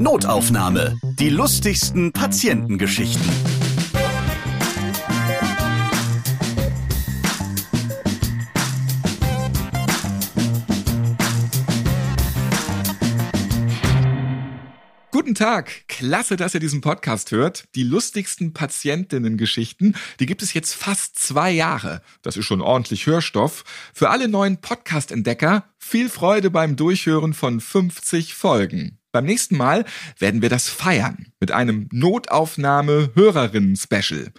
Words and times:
Notaufnahme. 0.00 0.96
Die 1.18 1.28
lustigsten 1.28 2.12
Patientengeschichten. 2.12 3.28
Guten 15.10 15.34
Tag, 15.34 15.88
klasse, 15.88 16.36
dass 16.36 16.54
ihr 16.54 16.60
diesen 16.60 16.80
Podcast 16.80 17.32
hört. 17.32 17.64
Die 17.74 17.82
lustigsten 17.82 18.52
Patientinnen-Geschichten, 18.52 19.96
die 20.20 20.26
gibt 20.26 20.42
es 20.42 20.54
jetzt 20.54 20.74
fast 20.74 21.18
zwei 21.18 21.50
Jahre. 21.50 22.02
Das 22.22 22.36
ist 22.36 22.46
schon 22.46 22.60
ordentlich 22.60 23.06
Hörstoff. 23.06 23.64
Für 23.92 24.10
alle 24.10 24.28
neuen 24.28 24.60
Podcast-Entdecker 24.60 25.64
viel 25.76 26.08
Freude 26.08 26.50
beim 26.50 26.76
Durchhören 26.76 27.34
von 27.34 27.60
50 27.60 28.34
Folgen. 28.34 28.97
Beim 29.12 29.24
nächsten 29.24 29.56
Mal 29.56 29.84
werden 30.18 30.42
wir 30.42 30.48
das 30.48 30.68
feiern 30.68 31.26
mit 31.40 31.50
einem 31.50 31.88
Notaufnahme-Hörerinnen-Special. 31.92 34.32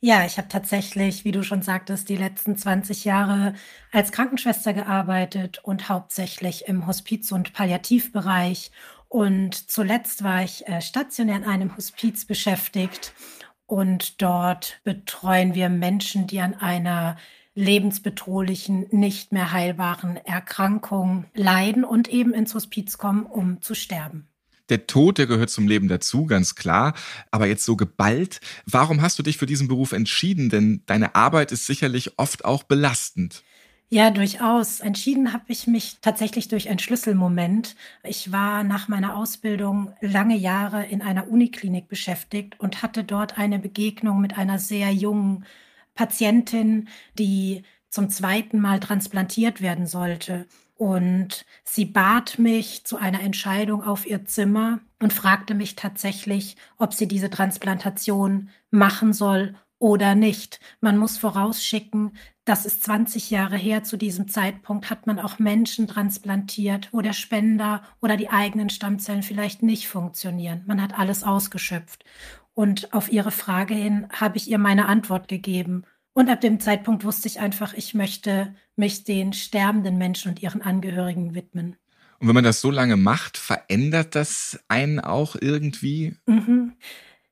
Ja, 0.01 0.25
ich 0.25 0.39
habe 0.39 0.49
tatsächlich, 0.49 1.25
wie 1.25 1.33
du 1.33 1.43
schon 1.43 1.63
sagtest, 1.63 2.09
die 2.09 2.17
letzten 2.17 2.57
20 2.57 3.05
Jahre 3.05 3.55
als 3.93 4.11
Krankenschwester 4.11 4.73
gearbeitet 4.73 5.61
und 5.63 5.89
hauptsächlich 5.89 6.67
im 6.67 6.87
Hospiz- 6.87 7.31
und 7.31 7.53
Palliativbereich. 7.53 8.71
Und 9.09 9.71
zuletzt 9.71 10.25
war 10.25 10.43
ich 10.43 10.67
äh, 10.67 10.81
stationär 10.81 11.37
in 11.37 11.45
einem 11.45 11.77
Hospiz 11.77 12.25
beschäftigt 12.25 13.15
und 13.67 14.21
dort 14.21 14.81
betreuen 14.85 15.55
wir 15.55 15.69
Menschen, 15.69 16.27
die 16.27 16.41
an 16.41 16.55
einer 16.55 17.17
lebensbedrohlichen, 17.55 18.87
nicht 18.91 19.33
mehr 19.33 19.53
heilbaren 19.53 20.17
Erkrankung 20.17 21.27
leiden 21.35 21.85
und 21.85 22.09
eben 22.09 22.35
ins 22.35 22.55
Hospiz 22.55 22.99
kommen, 22.99 23.27
um 23.27 23.63
zu 23.63 23.75
sterben. 23.75 24.29
Der 24.71 24.87
Tod, 24.87 25.19
der 25.19 25.27
gehört 25.27 25.51
zum 25.51 25.69
Leben 25.69 25.89
dazu, 25.89 26.25
ganz 26.25 26.55
klar. 26.55 26.95
Aber 27.31 27.47
jetzt 27.47 27.65
so 27.65 27.77
geballt. 27.77 28.41
Warum 28.65 29.03
hast 29.03 29.19
du 29.19 29.23
dich 29.23 29.37
für 29.37 29.47
diesen 29.47 29.69
Beruf 29.69 29.93
entschieden? 29.93 30.49
Denn 30.49 30.83
deine 30.87 31.15
Arbeit 31.15 31.53
ist 31.53 31.67
sicherlich 31.67 32.19
oft 32.19 32.45
auch 32.47 32.63
belastend. 32.63 33.43
Ja, 33.91 34.11
durchaus. 34.11 34.81
Entschieden 34.81 35.35
habe 35.35 35.45
ich 35.49 35.67
mich 35.67 35.99
tatsächlich 36.01 36.49
durch 36.49 36.71
einen 36.71 36.79
Schlüsselmoment. 36.79 37.77
Ich 38.03 38.33
war 38.33 38.65
nach 38.65 38.89
meiner 38.89 39.17
Ausbildung 39.17 39.93
lange 40.01 40.37
Jahre 40.37 40.87
in 40.87 41.03
einer 41.03 41.29
Uniklinik 41.29 41.87
beschäftigt 41.87 42.59
und 42.59 42.83
hatte 42.83 43.05
dort 43.05 43.39
eine 43.39 43.59
Begegnung 43.59 44.21
mit 44.23 44.39
einer 44.39 44.59
sehr 44.59 44.91
jungen 44.91 45.45
Patientin, 45.95 46.89
die 47.19 47.63
zum 47.89 48.11
zweiten 48.11 48.61
Mal 48.61 48.81
transplantiert 48.81 49.61
werden 49.61 49.87
sollte. 49.87 50.47
Und 50.77 51.47
sie 51.63 51.85
bat 51.85 52.39
mich 52.39 52.85
zu 52.85 52.97
einer 52.97 53.21
Entscheidung 53.21 53.85
auf 53.85 54.07
ihr 54.07 54.25
Zimmer 54.25 54.81
und 55.01 55.13
fragte 55.13 55.55
mich 55.55 55.77
tatsächlich, 55.77 56.57
ob 56.79 56.93
sie 56.93 57.07
diese 57.07 57.31
Transplantation 57.31 58.51
machen 58.71 59.13
soll 59.13 59.55
oder 59.79 60.15
nicht. 60.15 60.61
Man 60.81 60.99
muss 60.99 61.19
vorausschicken, 61.19 62.13
das 62.45 62.67
ist 62.67 62.85
20 62.85 63.31
Jahre 63.31 63.57
her. 63.57 63.85
Zu 63.85 63.97
diesem 63.97 64.29
Zeitpunkt 64.29 64.91
hat 64.91 65.07
man 65.07 65.19
auch 65.19 65.39
Menschen 65.39 65.87
transplantiert, 65.87 66.89
wo 66.93 67.01
der 67.01 67.13
Spender 67.13 67.83
oder 68.01 68.17
die 68.17 68.31
eigenen 68.31 68.71
Stammzellen 68.71 69.23
vielleicht 69.23 69.63
nicht 69.63 69.89
funktionieren. 69.89 70.63
Man 70.67 70.83
hat 70.83 70.99
alles 70.99 71.23
ausgeschöpft. 71.23 72.05
Und 72.55 72.93
auf 72.93 73.11
ihre 73.11 73.33
Frage 73.33 73.75
hin 73.75 74.07
habe 74.13 74.37
ich 74.37 74.49
ihr 74.49 74.59
meine 74.59 74.87
Antwort 74.87 75.29
gegeben. 75.29 75.85
Und 76.13 76.31
ab 76.31 76.41
dem 76.41 76.61
Zeitpunkt 76.61 77.05
wusste 77.05 77.27
ich 77.27 77.41
einfach, 77.41 77.75
ich 77.75 77.93
möchte 77.95 78.55
mich 78.77 79.05
den 79.05 79.33
sterbenden 79.33 79.99
Menschen 79.99 80.31
und 80.31 80.43
ihren 80.43 80.63
Angehörigen 80.63 81.35
widmen. 81.35 81.77
Und 82.21 82.29
wenn 82.29 82.35
man 82.35 82.45
das 82.45 82.61
so 82.61 82.71
lange 82.71 82.97
macht, 82.97 83.37
verändert 83.37 84.15
das 84.15 84.61
einen 84.69 85.01
auch 85.01 85.37
irgendwie? 85.39 86.17
Mhm. 86.27 86.75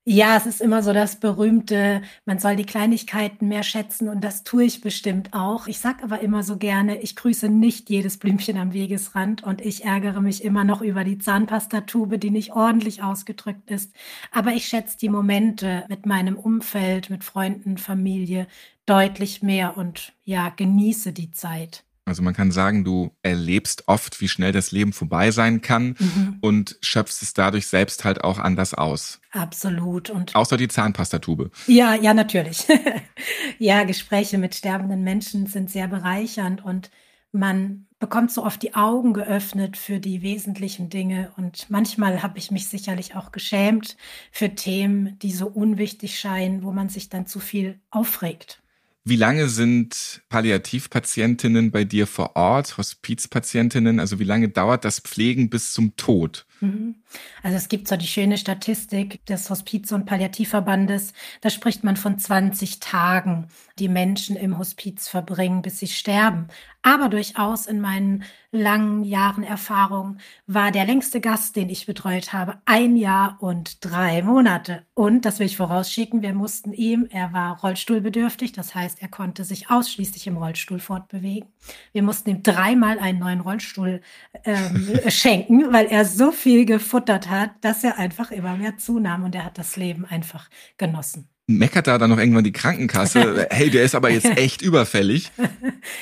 Ja, 0.04 0.36
es 0.36 0.46
ist 0.46 0.60
immer 0.60 0.82
so 0.82 0.92
das 0.92 1.20
berühmte, 1.20 2.02
man 2.24 2.40
soll 2.40 2.56
die 2.56 2.66
Kleinigkeiten 2.66 3.46
mehr 3.46 3.62
schätzen 3.62 4.08
und 4.08 4.22
das 4.24 4.42
tue 4.42 4.64
ich 4.64 4.80
bestimmt 4.80 5.32
auch. 5.32 5.68
Ich 5.68 5.78
sage 5.78 6.02
aber 6.02 6.18
immer 6.20 6.42
so 6.42 6.56
gerne, 6.56 7.00
ich 7.00 7.14
grüße 7.14 7.48
nicht 7.48 7.88
jedes 7.88 8.18
Blümchen 8.18 8.56
am 8.58 8.72
Wegesrand 8.72 9.44
und 9.44 9.60
ich 9.60 9.84
ärgere 9.84 10.20
mich 10.20 10.42
immer 10.42 10.64
noch 10.64 10.80
über 10.82 11.04
die 11.04 11.18
Zahnpastatube, 11.18 12.18
die 12.18 12.30
nicht 12.30 12.50
ordentlich 12.52 13.04
ausgedrückt 13.04 13.70
ist. 13.70 13.94
Aber 14.32 14.52
ich 14.54 14.66
schätze 14.66 14.98
die 14.98 15.08
Momente 15.08 15.84
mit 15.88 16.04
meinem 16.04 16.36
Umfeld, 16.36 17.08
mit 17.08 17.22
Freunden, 17.22 17.78
Familie 17.78 18.48
deutlich 18.86 19.40
mehr 19.40 19.76
und 19.76 20.14
ja, 20.24 20.48
genieße 20.48 21.12
die 21.12 21.30
Zeit. 21.30 21.84
Also 22.04 22.22
man 22.22 22.34
kann 22.34 22.50
sagen, 22.50 22.84
du 22.84 23.12
erlebst 23.22 23.84
oft, 23.86 24.20
wie 24.20 24.28
schnell 24.28 24.50
das 24.50 24.72
Leben 24.72 24.92
vorbei 24.92 25.30
sein 25.30 25.60
kann 25.60 25.94
mhm. 25.98 26.38
und 26.40 26.76
schöpfst 26.80 27.22
es 27.22 27.32
dadurch 27.32 27.68
selbst 27.68 28.04
halt 28.04 28.24
auch 28.24 28.38
anders 28.38 28.74
aus. 28.74 29.20
Absolut. 29.30 30.10
Und 30.10 30.34
Außer 30.34 30.56
die 30.56 30.68
Zahnpastatube. 30.68 31.50
Ja, 31.68 31.94
ja, 31.94 32.12
natürlich. 32.12 32.66
ja, 33.58 33.84
Gespräche 33.84 34.38
mit 34.38 34.54
sterbenden 34.56 35.04
Menschen 35.04 35.46
sind 35.46 35.70
sehr 35.70 35.86
bereichernd 35.86 36.64
und 36.64 36.90
man 37.30 37.86
bekommt 37.98 38.30
so 38.30 38.44
oft 38.44 38.62
die 38.62 38.74
Augen 38.74 39.14
geöffnet 39.14 39.76
für 39.76 40.00
die 40.00 40.22
wesentlichen 40.22 40.90
Dinge. 40.90 41.32
Und 41.36 41.70
manchmal 41.70 42.22
habe 42.22 42.38
ich 42.38 42.50
mich 42.50 42.68
sicherlich 42.68 43.14
auch 43.14 43.32
geschämt 43.32 43.96
für 44.30 44.54
Themen, 44.54 45.18
die 45.20 45.32
so 45.32 45.46
unwichtig 45.46 46.18
scheinen, 46.18 46.62
wo 46.62 46.72
man 46.72 46.88
sich 46.88 47.08
dann 47.08 47.26
zu 47.26 47.40
viel 47.40 47.80
aufregt. 47.90 48.61
Wie 49.04 49.16
lange 49.16 49.48
sind 49.48 50.22
Palliativpatientinnen 50.28 51.72
bei 51.72 51.84
dir 51.84 52.06
vor 52.06 52.36
Ort, 52.36 52.78
Hospizpatientinnen? 52.78 53.98
Also 53.98 54.18
wie 54.20 54.24
lange 54.24 54.48
dauert 54.48 54.84
das 54.84 55.00
Pflegen 55.00 55.50
bis 55.50 55.72
zum 55.72 55.96
Tod? 55.96 56.46
Mhm. 56.62 56.94
Also 57.42 57.56
es 57.56 57.68
gibt 57.68 57.88
so 57.88 57.96
die 57.96 58.06
schöne 58.06 58.38
Statistik 58.38 59.26
des 59.26 59.50
Hospiz- 59.50 59.90
und 59.90 60.06
Palliativverbandes. 60.06 61.12
Da 61.40 61.50
spricht 61.50 61.82
man 61.82 61.96
von 61.96 62.18
20 62.18 62.78
Tagen, 62.78 63.48
die 63.80 63.88
Menschen 63.88 64.36
im 64.36 64.58
Hospiz 64.58 65.08
verbringen, 65.08 65.62
bis 65.62 65.80
sie 65.80 65.88
sterben. 65.88 66.46
Aber 66.82 67.08
durchaus 67.08 67.66
in 67.66 67.80
meinen 67.80 68.24
langen 68.50 69.04
Jahren 69.04 69.44
Erfahrung 69.44 70.18
war 70.46 70.72
der 70.72 70.84
längste 70.84 71.20
Gast, 71.20 71.56
den 71.56 71.70
ich 71.70 71.86
betreut 71.86 72.32
habe, 72.32 72.58
ein 72.64 72.96
Jahr 72.96 73.38
und 73.40 73.84
drei 73.84 74.22
Monate. 74.22 74.84
Und, 74.94 75.24
das 75.24 75.38
will 75.38 75.46
ich 75.46 75.56
vorausschicken, 75.56 76.22
wir 76.22 76.34
mussten 76.34 76.72
ihm, 76.72 77.06
er 77.10 77.32
war 77.32 77.60
rollstuhlbedürftig, 77.60 78.52
das 78.52 78.74
heißt, 78.74 79.00
er 79.00 79.08
konnte 79.08 79.44
sich 79.44 79.70
ausschließlich 79.70 80.26
im 80.26 80.36
Rollstuhl 80.36 80.80
fortbewegen. 80.80 81.48
Wir 81.92 82.02
mussten 82.02 82.30
ihm 82.30 82.42
dreimal 82.42 82.98
einen 82.98 83.20
neuen 83.20 83.40
Rollstuhl 83.40 84.00
ähm, 84.44 84.98
schenken, 85.08 85.72
weil 85.72 85.86
er 85.86 86.04
so 86.04 86.30
viel 86.32 86.51
gefuttert 86.60 87.28
hat, 87.30 87.50
dass 87.62 87.84
er 87.84 87.98
einfach 87.98 88.30
immer 88.30 88.56
mehr 88.56 88.78
zunahm 88.78 89.24
und 89.24 89.34
er 89.34 89.44
hat 89.44 89.58
das 89.58 89.76
Leben 89.76 90.04
einfach 90.04 90.48
genossen. 90.78 91.28
meckert 91.46 91.86
da 91.86 91.98
dann 91.98 92.10
noch 92.10 92.18
irgendwann 92.18 92.44
die 92.44 92.52
Krankenkasse, 92.52 93.48
hey, 93.50 93.70
der 93.70 93.84
ist 93.84 93.94
aber 93.94 94.10
jetzt 94.10 94.26
echt 94.38 94.62
überfällig. 94.62 95.30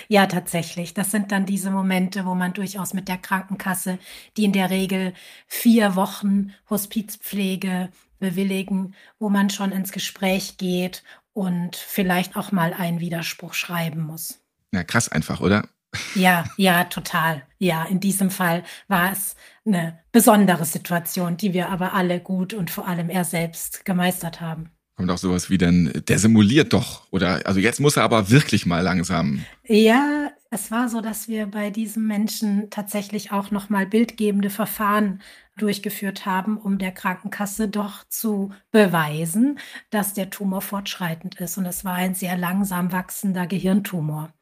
Ja, 0.08 0.26
tatsächlich. 0.26 0.92
Das 0.92 1.10
sind 1.10 1.32
dann 1.32 1.46
diese 1.46 1.70
Momente, 1.70 2.26
wo 2.26 2.34
man 2.34 2.52
durchaus 2.52 2.92
mit 2.92 3.08
der 3.08 3.16
Krankenkasse, 3.16 3.98
die 4.36 4.44
in 4.44 4.52
der 4.52 4.68
Regel 4.68 5.14
vier 5.46 5.96
Wochen 5.96 6.52
Hospizpflege 6.68 7.88
bewilligen, 8.18 8.94
wo 9.18 9.30
man 9.30 9.48
schon 9.48 9.72
ins 9.72 9.90
Gespräch 9.92 10.58
geht 10.58 11.02
und 11.32 11.76
vielleicht 11.76 12.36
auch 12.36 12.52
mal 12.52 12.74
einen 12.74 13.00
Widerspruch 13.00 13.54
schreiben 13.54 14.02
muss. 14.02 14.40
Ja, 14.74 14.84
krass 14.84 15.08
einfach, 15.08 15.40
oder? 15.40 15.66
Ja, 16.14 16.44
ja, 16.56 16.84
total. 16.84 17.42
Ja, 17.58 17.84
in 17.84 18.00
diesem 18.00 18.30
Fall 18.30 18.62
war 18.88 19.12
es 19.12 19.34
eine 19.64 19.98
besondere 20.12 20.64
Situation, 20.64 21.36
die 21.36 21.52
wir 21.52 21.68
aber 21.68 21.94
alle 21.94 22.20
gut 22.20 22.54
und 22.54 22.70
vor 22.70 22.86
allem 22.86 23.10
er 23.10 23.24
selbst 23.24 23.84
gemeistert 23.84 24.40
haben. 24.40 24.70
Kommt 24.96 25.10
auch 25.10 25.18
sowas 25.18 25.48
wie 25.50 25.58
dann, 25.58 25.90
der 26.08 26.18
simuliert 26.18 26.72
doch. 26.72 27.10
Oder, 27.10 27.46
also 27.46 27.58
jetzt 27.58 27.80
muss 27.80 27.96
er 27.96 28.02
aber 28.02 28.30
wirklich 28.30 28.66
mal 28.66 28.82
langsam. 28.82 29.44
Ja, 29.66 30.30
es 30.50 30.70
war 30.70 30.88
so, 30.88 31.00
dass 31.00 31.26
wir 31.26 31.46
bei 31.46 31.70
diesem 31.70 32.06
Menschen 32.06 32.68
tatsächlich 32.70 33.32
auch 33.32 33.50
nochmal 33.50 33.86
bildgebende 33.86 34.50
Verfahren 34.50 35.22
durchgeführt 35.56 36.26
haben, 36.26 36.58
um 36.58 36.78
der 36.78 36.92
Krankenkasse 36.92 37.68
doch 37.68 38.04
zu 38.08 38.52
beweisen, 38.72 39.58
dass 39.90 40.12
der 40.12 40.28
Tumor 40.28 40.60
fortschreitend 40.60 41.40
ist. 41.40 41.56
Und 41.56 41.66
es 41.66 41.84
war 41.84 41.94
ein 41.94 42.14
sehr 42.14 42.36
langsam 42.36 42.92
wachsender 42.92 43.46
Gehirntumor 43.46 44.32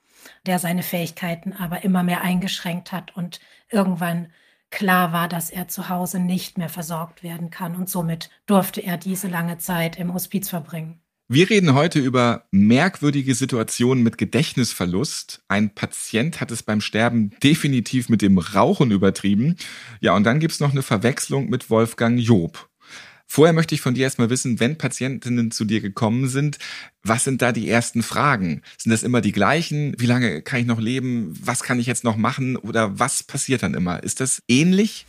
der 0.46 0.58
seine 0.58 0.82
Fähigkeiten 0.82 1.52
aber 1.52 1.84
immer 1.84 2.02
mehr 2.02 2.22
eingeschränkt 2.22 2.92
hat 2.92 3.16
und 3.16 3.40
irgendwann 3.70 4.28
klar 4.70 5.12
war, 5.12 5.28
dass 5.28 5.50
er 5.50 5.68
zu 5.68 5.88
Hause 5.88 6.20
nicht 6.20 6.58
mehr 6.58 6.68
versorgt 6.68 7.22
werden 7.22 7.50
kann 7.50 7.74
und 7.74 7.88
somit 7.88 8.30
durfte 8.46 8.80
er 8.80 8.96
diese 8.96 9.28
lange 9.28 9.58
Zeit 9.58 9.98
im 9.98 10.12
Hospiz 10.14 10.48
verbringen. 10.48 11.00
Wir 11.30 11.50
reden 11.50 11.74
heute 11.74 11.98
über 11.98 12.46
merkwürdige 12.52 13.34
Situationen 13.34 14.02
mit 14.02 14.16
Gedächtnisverlust. 14.16 15.42
Ein 15.46 15.74
Patient 15.74 16.40
hat 16.40 16.50
es 16.50 16.62
beim 16.62 16.80
Sterben 16.80 17.32
definitiv 17.42 18.08
mit 18.08 18.22
dem 18.22 18.38
Rauchen 18.38 18.90
übertrieben. 18.90 19.56
Ja, 20.00 20.16
und 20.16 20.24
dann 20.24 20.40
gibt's 20.40 20.58
noch 20.58 20.70
eine 20.70 20.80
Verwechslung 20.80 21.50
mit 21.50 21.68
Wolfgang 21.68 22.18
Job. 22.18 22.67
Vorher 23.30 23.52
möchte 23.52 23.74
ich 23.74 23.82
von 23.82 23.92
dir 23.92 24.04
erstmal 24.04 24.30
wissen, 24.30 24.58
wenn 24.58 24.78
Patientinnen 24.78 25.50
zu 25.50 25.66
dir 25.66 25.82
gekommen 25.82 26.28
sind, 26.28 26.58
was 27.02 27.24
sind 27.24 27.42
da 27.42 27.52
die 27.52 27.68
ersten 27.68 28.02
Fragen? 28.02 28.62
Sind 28.78 28.90
das 28.90 29.02
immer 29.02 29.20
die 29.20 29.32
gleichen? 29.32 29.94
Wie 29.98 30.06
lange 30.06 30.40
kann 30.40 30.60
ich 30.60 30.66
noch 30.66 30.80
leben? 30.80 31.38
Was 31.44 31.62
kann 31.62 31.78
ich 31.78 31.86
jetzt 31.86 32.04
noch 32.04 32.16
machen? 32.16 32.56
Oder 32.56 32.98
was 32.98 33.22
passiert 33.22 33.62
dann 33.62 33.74
immer? 33.74 34.02
Ist 34.02 34.20
das 34.20 34.42
ähnlich? 34.48 35.04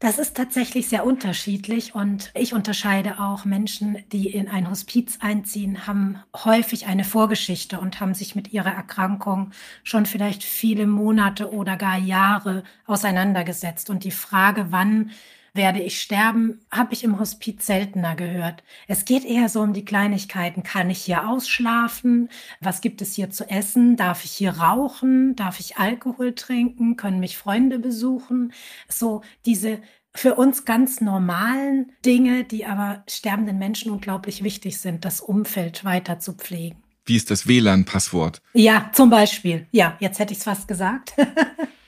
Das 0.00 0.18
ist 0.18 0.36
tatsächlich 0.36 0.88
sehr 0.88 1.06
unterschiedlich 1.06 1.94
und 1.94 2.30
ich 2.34 2.54
unterscheide 2.54 3.20
auch 3.20 3.44
Menschen, 3.44 3.98
die 4.10 4.26
in 4.26 4.48
ein 4.48 4.68
Hospiz 4.68 5.18
einziehen, 5.20 5.86
haben 5.86 6.18
häufig 6.44 6.86
eine 6.86 7.04
Vorgeschichte 7.04 7.78
und 7.78 8.00
haben 8.00 8.12
sich 8.12 8.34
mit 8.34 8.52
ihrer 8.52 8.72
Erkrankung 8.72 9.52
schon 9.84 10.04
vielleicht 10.04 10.42
viele 10.42 10.86
Monate 10.86 11.52
oder 11.52 11.76
gar 11.76 11.98
Jahre 11.98 12.64
auseinandergesetzt. 12.84 13.90
Und 13.90 14.02
die 14.02 14.10
Frage, 14.10 14.66
wann 14.70 15.12
werde 15.54 15.80
ich 15.80 16.00
sterben, 16.00 16.60
habe 16.70 16.94
ich 16.94 17.04
im 17.04 17.18
Hospiz 17.18 17.66
seltener 17.66 18.16
gehört. 18.16 18.62
Es 18.88 19.04
geht 19.04 19.24
eher 19.24 19.48
so 19.48 19.60
um 19.60 19.72
die 19.72 19.84
Kleinigkeiten. 19.84 20.62
Kann 20.62 20.88
ich 20.88 20.98
hier 20.98 21.28
ausschlafen? 21.28 22.30
Was 22.60 22.80
gibt 22.80 23.02
es 23.02 23.14
hier 23.14 23.30
zu 23.30 23.48
essen? 23.48 23.96
Darf 23.96 24.24
ich 24.24 24.30
hier 24.30 24.52
rauchen? 24.52 25.36
Darf 25.36 25.60
ich 25.60 25.76
Alkohol 25.76 26.34
trinken? 26.34 26.96
Können 26.96 27.20
mich 27.20 27.36
Freunde 27.36 27.78
besuchen? 27.78 28.52
So 28.88 29.22
diese 29.44 29.80
für 30.14 30.34
uns 30.34 30.64
ganz 30.64 31.00
normalen 31.00 31.92
Dinge, 32.04 32.44
die 32.44 32.66
aber 32.66 33.02
sterbenden 33.08 33.58
Menschen 33.58 33.90
unglaublich 33.90 34.42
wichtig 34.42 34.78
sind, 34.78 35.04
das 35.04 35.20
Umfeld 35.20 35.84
weiter 35.84 36.18
zu 36.18 36.34
pflegen. 36.34 36.82
Wie 37.04 37.16
ist 37.16 37.30
das 37.30 37.46
WLAN-Passwort? 37.46 38.40
Ja, 38.52 38.90
zum 38.92 39.10
Beispiel. 39.10 39.66
Ja, 39.72 39.96
jetzt 40.00 40.18
hätte 40.18 40.32
ich 40.32 40.38
es 40.38 40.44
fast 40.44 40.68
gesagt. 40.68 41.14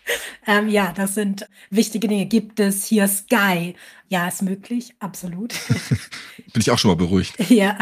ähm, 0.47 0.69
ja, 0.69 0.93
das 0.93 1.15
sind 1.15 1.49
wichtige 1.71 2.09
Dinge. 2.09 2.27
Gibt 2.27 2.61
es 2.61 2.85
hier 2.85 3.09
Sky? 3.09 3.75
Ja, 4.09 4.29
ist 4.29 4.43
möglich, 4.43 4.95
absolut. 4.99 5.55
Bin 6.53 6.61
ich 6.61 6.71
auch 6.71 6.79
schon 6.79 6.91
mal 6.91 6.97
beruhigt. 6.97 7.35
Ja, 7.55 7.79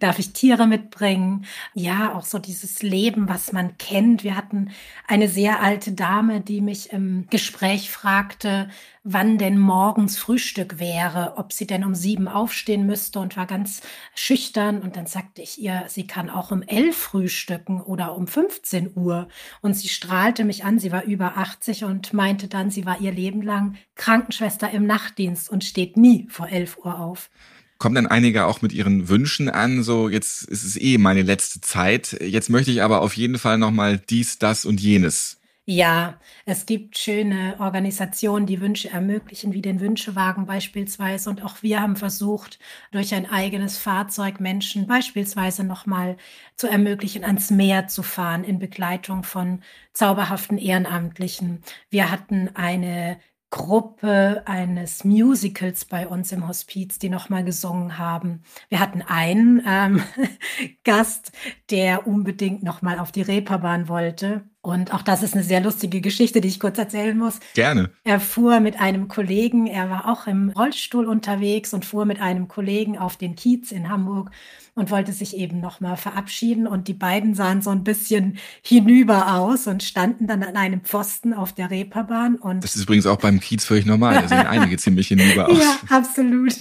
darf 0.00 0.18
ich 0.18 0.32
Tiere 0.32 0.66
mitbringen? 0.66 1.46
Ja, 1.74 2.14
auch 2.14 2.24
so 2.24 2.38
dieses 2.38 2.82
Leben, 2.82 3.28
was 3.28 3.52
man 3.52 3.78
kennt. 3.78 4.24
Wir 4.24 4.36
hatten 4.36 4.70
eine 5.06 5.28
sehr 5.28 5.60
alte 5.60 5.92
Dame, 5.92 6.40
die 6.40 6.60
mich 6.60 6.92
im 6.92 7.26
Gespräch 7.30 7.90
fragte, 7.90 8.68
wann 9.04 9.38
denn 9.38 9.58
morgens 9.58 10.18
Frühstück 10.18 10.78
wäre, 10.78 11.34
ob 11.36 11.52
sie 11.52 11.66
denn 11.66 11.84
um 11.84 11.94
sieben 11.94 12.28
aufstehen 12.28 12.86
müsste 12.86 13.18
und 13.18 13.36
war 13.36 13.46
ganz 13.46 13.82
schüchtern. 14.14 14.80
Und 14.80 14.96
dann 14.96 15.06
sagte 15.06 15.42
ich 15.42 15.60
ihr, 15.60 15.84
sie 15.88 16.06
kann 16.06 16.30
auch 16.30 16.50
um 16.52 16.62
elf 16.62 16.96
frühstücken 16.96 17.80
oder 17.80 18.16
um 18.16 18.26
15 18.26 18.92
Uhr. 18.94 19.28
Und 19.60 19.74
sie 19.74 19.88
strahlte 19.88 20.44
mich 20.44 20.64
an, 20.64 20.78
sie 20.78 20.92
war 20.92 21.04
über 21.04 21.36
80 21.36 21.84
und 21.84 22.12
meinte 22.12 22.48
dann, 22.48 22.70
sie 22.70 22.86
war 22.86 23.00
ihr 23.00 23.12
Leben 23.12 23.42
lang 23.42 23.76
Krankenschwester 23.96 24.70
im 24.70 24.86
Nachtdienst 24.86 25.50
und 25.50 25.61
steht 25.62 25.96
nie 25.96 26.26
vor 26.28 26.48
11 26.48 26.78
Uhr 26.78 26.98
auf. 26.98 27.30
Kommen 27.78 27.94
dann 27.96 28.06
einige 28.06 28.46
auch 28.46 28.62
mit 28.62 28.72
ihren 28.72 29.08
Wünschen 29.08 29.48
an, 29.48 29.82
so 29.82 30.08
jetzt 30.08 30.42
ist 30.42 30.62
es 30.62 30.80
eh 30.80 30.98
meine 30.98 31.22
letzte 31.22 31.60
Zeit, 31.60 32.16
jetzt 32.20 32.48
möchte 32.48 32.70
ich 32.70 32.82
aber 32.82 33.02
auf 33.02 33.16
jeden 33.16 33.38
Fall 33.38 33.58
nochmal 33.58 33.98
dies, 33.98 34.38
das 34.38 34.64
und 34.64 34.80
jenes. 34.80 35.40
Ja, 35.64 36.18
es 36.44 36.66
gibt 36.66 36.98
schöne 36.98 37.54
Organisationen, 37.60 38.46
die 38.46 38.60
Wünsche 38.60 38.90
ermöglichen, 38.90 39.52
wie 39.52 39.62
den 39.62 39.78
Wünschewagen 39.80 40.44
beispielsweise. 40.44 41.30
Und 41.30 41.44
auch 41.44 41.62
wir 41.62 41.80
haben 41.80 41.94
versucht, 41.94 42.58
durch 42.90 43.14
ein 43.14 43.30
eigenes 43.30 43.78
Fahrzeug 43.78 44.40
Menschen 44.40 44.88
beispielsweise 44.88 45.62
nochmal 45.62 46.16
zu 46.56 46.66
ermöglichen, 46.66 47.22
ans 47.22 47.52
Meer 47.52 47.86
zu 47.86 48.02
fahren 48.02 48.42
in 48.42 48.58
Begleitung 48.58 49.22
von 49.22 49.62
zauberhaften 49.92 50.58
Ehrenamtlichen. 50.58 51.62
Wir 51.90 52.10
hatten 52.10 52.50
eine 52.54 53.20
Gruppe 53.52 54.42
eines 54.46 55.04
Musicals 55.04 55.84
bei 55.84 56.08
uns 56.08 56.32
im 56.32 56.48
Hospiz, 56.48 56.98
die 56.98 57.10
nochmal 57.10 57.44
gesungen 57.44 57.98
haben. 57.98 58.42
Wir 58.70 58.80
hatten 58.80 59.02
einen 59.02 59.62
ähm, 59.68 60.02
Gast, 60.84 61.32
der 61.70 62.06
unbedingt 62.06 62.62
nochmal 62.62 62.98
auf 62.98 63.12
die 63.12 63.20
Reeperbahn 63.20 63.88
wollte. 63.88 64.48
Und 64.64 64.94
auch 64.94 65.02
das 65.02 65.24
ist 65.24 65.34
eine 65.34 65.42
sehr 65.42 65.60
lustige 65.60 66.00
Geschichte, 66.00 66.40
die 66.40 66.46
ich 66.46 66.60
kurz 66.60 66.78
erzählen 66.78 67.18
muss. 67.18 67.40
Gerne. 67.54 67.90
Er 68.04 68.20
fuhr 68.20 68.60
mit 68.60 68.78
einem 68.78 69.08
Kollegen, 69.08 69.66
er 69.66 69.90
war 69.90 70.08
auch 70.08 70.28
im 70.28 70.50
Rollstuhl 70.50 71.06
unterwegs 71.06 71.74
und 71.74 71.84
fuhr 71.84 72.04
mit 72.04 72.20
einem 72.20 72.46
Kollegen 72.46 72.96
auf 72.96 73.16
den 73.16 73.34
Kiez 73.34 73.72
in 73.72 73.88
Hamburg 73.88 74.30
und 74.76 74.92
wollte 74.92 75.12
sich 75.12 75.36
eben 75.36 75.60
nochmal 75.60 75.96
verabschieden. 75.96 76.68
Und 76.68 76.86
die 76.86 76.94
beiden 76.94 77.34
sahen 77.34 77.60
so 77.60 77.70
ein 77.70 77.82
bisschen 77.82 78.38
hinüber 78.62 79.34
aus 79.34 79.66
und 79.66 79.82
standen 79.82 80.28
dann 80.28 80.44
an 80.44 80.54
einem 80.54 80.82
Pfosten 80.82 81.34
auf 81.34 81.52
der 81.52 81.68
Reeperbahn. 81.72 82.36
Und 82.36 82.62
das 82.62 82.76
ist 82.76 82.84
übrigens 82.84 83.06
auch 83.06 83.18
beim 83.18 83.40
Kiez 83.40 83.64
völlig 83.64 83.84
normal. 83.84 84.14
Da 84.14 84.28
sehen 84.28 84.46
einige 84.46 84.76
ziemlich 84.76 85.08
hinüber 85.08 85.48
aus. 85.50 85.58
Ja, 85.58 85.96
absolut. 85.96 86.54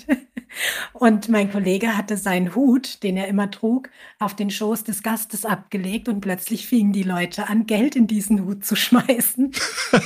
Und 0.94 1.30
mein 1.30 1.52
Kollege 1.52 1.98
hatte 1.98 2.18
seinen 2.18 2.56
Hut, 2.56 3.04
den 3.04 3.18
er 3.18 3.28
immer 3.28 3.50
trug, 3.52 3.90
auf 4.20 4.36
den 4.36 4.50
Schoß 4.50 4.84
des 4.84 5.04
Gastes 5.04 5.46
abgelegt 5.46 6.10
und 6.10 6.22
plötzlich 6.22 6.68
fingen 6.68 6.94
die 6.94 7.04
Leute 7.04 7.50
an, 7.50 7.66
Geld 7.66 7.96
in 7.96 8.08
diesen 8.08 8.46
Hut 8.46 8.66
zu 8.66 8.76
schmeißen, 8.76 9.52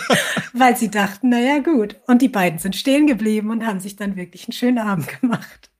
weil 0.53 0.77
sie 0.77 0.91
dachten, 0.91 1.29
naja 1.29 1.59
gut. 1.59 1.97
Und 2.07 2.21
die 2.21 2.29
beiden 2.29 2.59
sind 2.59 2.75
stehen 2.75 3.07
geblieben 3.07 3.49
und 3.49 3.65
haben 3.65 3.79
sich 3.79 3.95
dann 3.95 4.15
wirklich 4.15 4.47
einen 4.47 4.53
schönen 4.53 4.79
Abend 4.79 5.21
gemacht. 5.21 5.71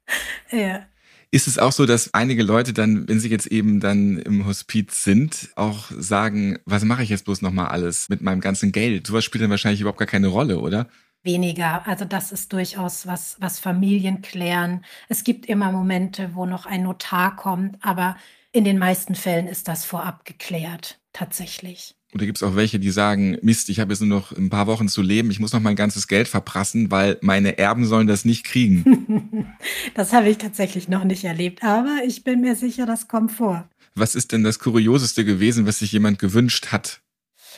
Ja. 0.52 0.86
Ist 1.32 1.48
es 1.48 1.58
auch 1.58 1.72
so, 1.72 1.86
dass 1.86 2.14
einige 2.14 2.44
Leute 2.44 2.72
dann, 2.72 3.10
wenn 3.10 3.20
sie 3.20 3.30
jetzt 3.30 3.48
eben 3.48 3.80
dann 3.80 4.20
im 4.20 4.46
Hospiz 4.46 5.04
sind, 5.04 5.50
auch 5.56 5.92
sagen, 5.92 6.60
was 6.66 6.86
mache 6.86 7.04
ich 7.04 7.10
jetzt 7.10 7.26
bloß 7.26 7.42
nochmal 7.42 7.68
alles 7.68 8.08
mit 8.10 8.22
meinem 8.22 8.40
ganzen 8.40 8.72
Geld? 8.72 9.08
Sowas 9.08 9.26
spielt 9.26 9.44
dann 9.44 9.50
wahrscheinlich 9.50 9.82
überhaupt 9.82 10.00
gar 10.00 10.08
keine 10.08 10.28
Rolle, 10.28 10.60
oder? 10.60 10.88
Weniger. 11.26 11.88
Also 11.88 12.06
das 12.06 12.32
ist 12.32 12.54
durchaus 12.54 13.08
was, 13.08 13.36
was 13.40 13.60
Familien 13.60 14.22
klären. 14.22 14.86
Es 15.10 15.24
gibt 15.24 15.48
immer 15.48 15.72
Momente, 15.72 16.32
wo 16.34 16.46
noch 16.46 16.66
ein 16.66 16.84
Notar 16.84 17.36
kommt, 17.36 17.78
aber 17.82 18.16
in 18.52 18.64
den 18.64 18.78
meisten 18.78 19.16
Fällen 19.16 19.48
ist 19.48 19.68
das 19.68 19.84
vorab 19.84 20.24
geklärt, 20.24 21.00
tatsächlich. 21.12 21.96
Und 22.14 22.22
da 22.22 22.26
gibt 22.26 22.38
es 22.38 22.44
auch 22.44 22.56
welche, 22.56 22.80
die 22.80 22.92
sagen, 22.92 23.38
Mist, 23.42 23.68
ich 23.68 23.82
habe 23.82 23.92
jetzt 23.92 24.00
nur 24.00 24.08
noch 24.08 24.32
ein 24.32 24.50
paar 24.50 24.68
Wochen 24.68 24.88
zu 24.88 25.02
leben, 25.02 25.30
ich 25.32 25.42
muss 25.42 25.52
noch 25.52 25.60
mein 25.60 25.76
ganzes 25.76 26.08
Geld 26.08 26.30
verprassen, 26.30 26.90
weil 26.90 27.18
meine 27.20 27.58
Erben 27.58 27.86
sollen 27.86 28.08
das 28.08 28.24
nicht 28.24 28.46
kriegen. 28.46 29.54
das 29.96 30.14
habe 30.14 30.30
ich 30.30 30.38
tatsächlich 30.38 30.88
noch 30.88 31.04
nicht 31.04 31.26
erlebt, 31.26 31.62
aber 31.62 32.04
ich 32.06 32.24
bin 32.24 32.40
mir 32.40 32.56
sicher, 32.56 32.86
das 32.86 33.10
kommt 33.10 33.34
vor. 33.34 33.68
Was 33.96 34.16
ist 34.16 34.32
denn 34.32 34.46
das 34.46 34.60
Kurioseste 34.60 35.26
gewesen, 35.26 35.68
was 35.68 35.80
sich 35.80 35.92
jemand 35.92 36.20
gewünscht 36.20 36.68
hat? 36.72 37.02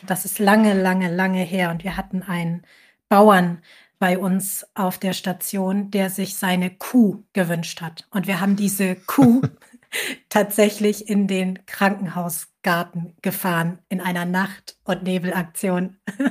Das 0.07 0.25
ist 0.25 0.39
lange, 0.39 0.79
lange, 0.81 1.13
lange 1.13 1.43
her 1.43 1.69
und 1.69 1.83
wir 1.83 1.95
hatten 1.95 2.23
einen 2.23 2.63
Bauern 3.09 3.59
bei 3.99 4.17
uns 4.17 4.65
auf 4.75 4.97
der 4.97 5.13
Station, 5.13 5.89
der 5.91 6.09
sich 6.09 6.35
seine 6.35 6.69
Kuh 6.69 7.23
gewünscht 7.33 7.81
hat. 7.81 8.07
Und 8.11 8.27
wir 8.27 8.39
haben 8.39 8.55
diese 8.55 8.95
Kuh 8.95 9.41
tatsächlich 10.29 11.09
in 11.09 11.27
den 11.27 11.65
Krankenhausgarten 11.65 13.15
gefahren 13.21 13.79
in 13.89 14.01
einer 14.01 14.25
Nacht- 14.25 14.77
und 14.83 15.03
Nebelaktion. 15.03 15.97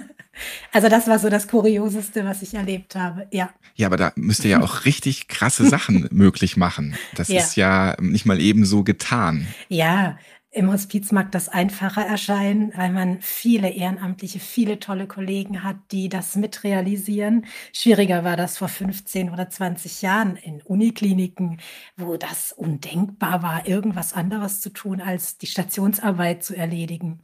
Also 0.73 0.89
das 0.89 1.07
war 1.07 1.19
so 1.19 1.31
das 1.31 1.49
Kurioseste, 1.49 2.25
was 2.27 2.43
ich 2.43 2.53
erlebt 2.53 2.95
habe, 2.95 3.27
ja. 3.31 3.51
Ja, 3.75 3.87
aber 3.87 3.97
da 3.97 4.13
müsst 4.17 4.45
ihr 4.45 4.51
ja 4.51 4.63
auch 4.63 4.85
richtig 4.85 5.29
krasse 5.29 5.67
Sachen 5.67 6.09
möglich 6.11 6.57
machen. 6.57 6.95
Das 7.15 7.29
ja. 7.29 7.41
ist 7.41 7.57
ja 7.57 7.97
nicht 8.01 8.27
mal 8.27 8.41
eben 8.41 8.67
so 8.67 8.85
getan. 8.85 9.47
Ja, 9.69 10.19
im 10.57 10.73
Hospiz 10.73 11.13
mag 11.13 11.31
das 11.33 11.51
einfacher 11.51 12.05
erscheinen, 12.05 12.73
weil 12.75 12.91
man 12.91 13.21
viele 13.21 13.69
Ehrenamtliche, 13.69 14.41
viele 14.41 14.79
tolle 14.81 15.07
Kollegen 15.07 15.63
hat, 15.63 15.77
die 15.93 16.09
das 16.09 16.35
mitrealisieren. 16.35 17.45
Schwieriger 17.75 18.25
war 18.25 18.37
das 18.37 18.57
vor 18.57 18.69
15 18.69 19.31
oder 19.31 19.51
20 19.51 20.01
Jahren 20.01 20.37
in 20.37 20.63
Unikliniken, 20.63 21.61
wo 21.97 22.17
das 22.17 22.53
undenkbar 22.53 23.43
war, 23.43 23.69
irgendwas 23.69 24.15
anderes 24.15 24.61
zu 24.63 24.71
tun, 24.71 25.03
als 25.03 25.37
die 25.37 25.47
Stationsarbeit 25.47 26.43
zu 26.43 26.57
erledigen. 26.57 27.21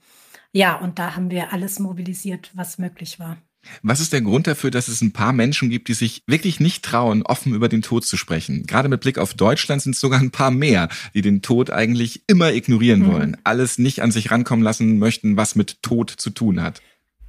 Ja, 0.52 0.76
und 0.76 0.98
da 0.98 1.16
haben 1.16 1.30
wir 1.30 1.52
alles 1.54 1.78
mobilisiert, 1.78 2.50
was 2.54 2.78
möglich 2.78 3.18
war. 3.18 3.38
Was 3.82 4.00
ist 4.00 4.12
der 4.12 4.22
Grund 4.22 4.46
dafür, 4.46 4.70
dass 4.70 4.88
es 4.88 5.00
ein 5.00 5.12
paar 5.12 5.32
Menschen 5.32 5.70
gibt, 5.70 5.88
die 5.88 5.94
sich 5.94 6.22
wirklich 6.26 6.60
nicht 6.60 6.84
trauen, 6.84 7.22
offen 7.22 7.54
über 7.54 7.68
den 7.68 7.82
Tod 7.82 8.04
zu 8.04 8.16
sprechen? 8.16 8.66
Gerade 8.66 8.88
mit 8.88 9.00
Blick 9.00 9.18
auf 9.18 9.34
Deutschland 9.34 9.82
sind 9.82 9.94
es 9.94 10.00
sogar 10.00 10.20
ein 10.20 10.30
paar 10.30 10.50
mehr, 10.50 10.88
die 11.14 11.22
den 11.22 11.42
Tod 11.42 11.70
eigentlich 11.70 12.24
immer 12.26 12.52
ignorieren 12.52 13.00
mhm. 13.00 13.12
wollen, 13.12 13.36
alles 13.44 13.78
nicht 13.78 14.02
an 14.02 14.10
sich 14.10 14.30
rankommen 14.30 14.64
lassen 14.64 14.98
möchten, 14.98 15.36
was 15.36 15.54
mit 15.54 15.82
Tod 15.82 16.10
zu 16.10 16.30
tun 16.30 16.60
hat. 16.60 16.82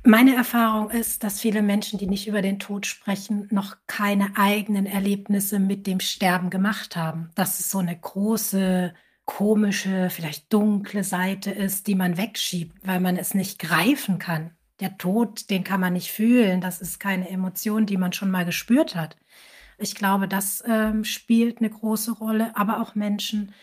Meine 0.05 0.35
Erfahrung 0.35 0.89
ist, 0.89 1.23
dass 1.23 1.39
viele 1.39 1.61
Menschen, 1.61 1.97
die 1.97 2.07
nicht 2.07 2.27
über 2.27 2.41
den 2.41 2.59
Tod 2.59 2.85
sprechen, 2.85 3.47
noch 3.51 3.77
keine 3.87 4.35
eigenen 4.35 4.85
Erlebnisse 4.85 5.59
mit 5.59 5.87
dem 5.87 6.01
Sterben 6.01 6.49
gemacht 6.49 6.97
haben. 6.97 7.29
Dass 7.35 7.61
es 7.61 7.71
so 7.71 7.77
eine 7.77 7.97
große, 7.97 8.93
komische, 9.23 10.09
vielleicht 10.09 10.51
dunkle 10.51 11.05
Seite 11.05 11.51
ist, 11.51 11.87
die 11.87 11.95
man 11.95 12.17
wegschiebt, 12.17 12.75
weil 12.85 12.99
man 12.99 13.15
es 13.15 13.33
nicht 13.33 13.59
greifen 13.59 14.19
kann 14.19 14.51
der 14.79 14.97
Tod, 14.97 15.49
den 15.49 15.63
kann 15.63 15.79
man 15.79 15.93
nicht 15.93 16.11
fühlen. 16.11 16.61
Das 16.61 16.81
ist 16.81 16.99
keine 16.99 17.29
Emotion, 17.29 17.85
die 17.85 17.97
man 17.97 18.13
schon 18.13 18.31
mal 18.31 18.45
gespürt 18.45 18.95
hat. 18.95 19.17
Ich 19.77 19.95
glaube, 19.95 20.27
das 20.27 20.63
ähm, 20.67 21.03
spielt 21.03 21.59
eine 21.59 21.69
große 21.69 22.11
Rolle, 22.11 22.55
aber 22.55 22.81
auch 22.81 22.95
Menschen, 22.95 23.53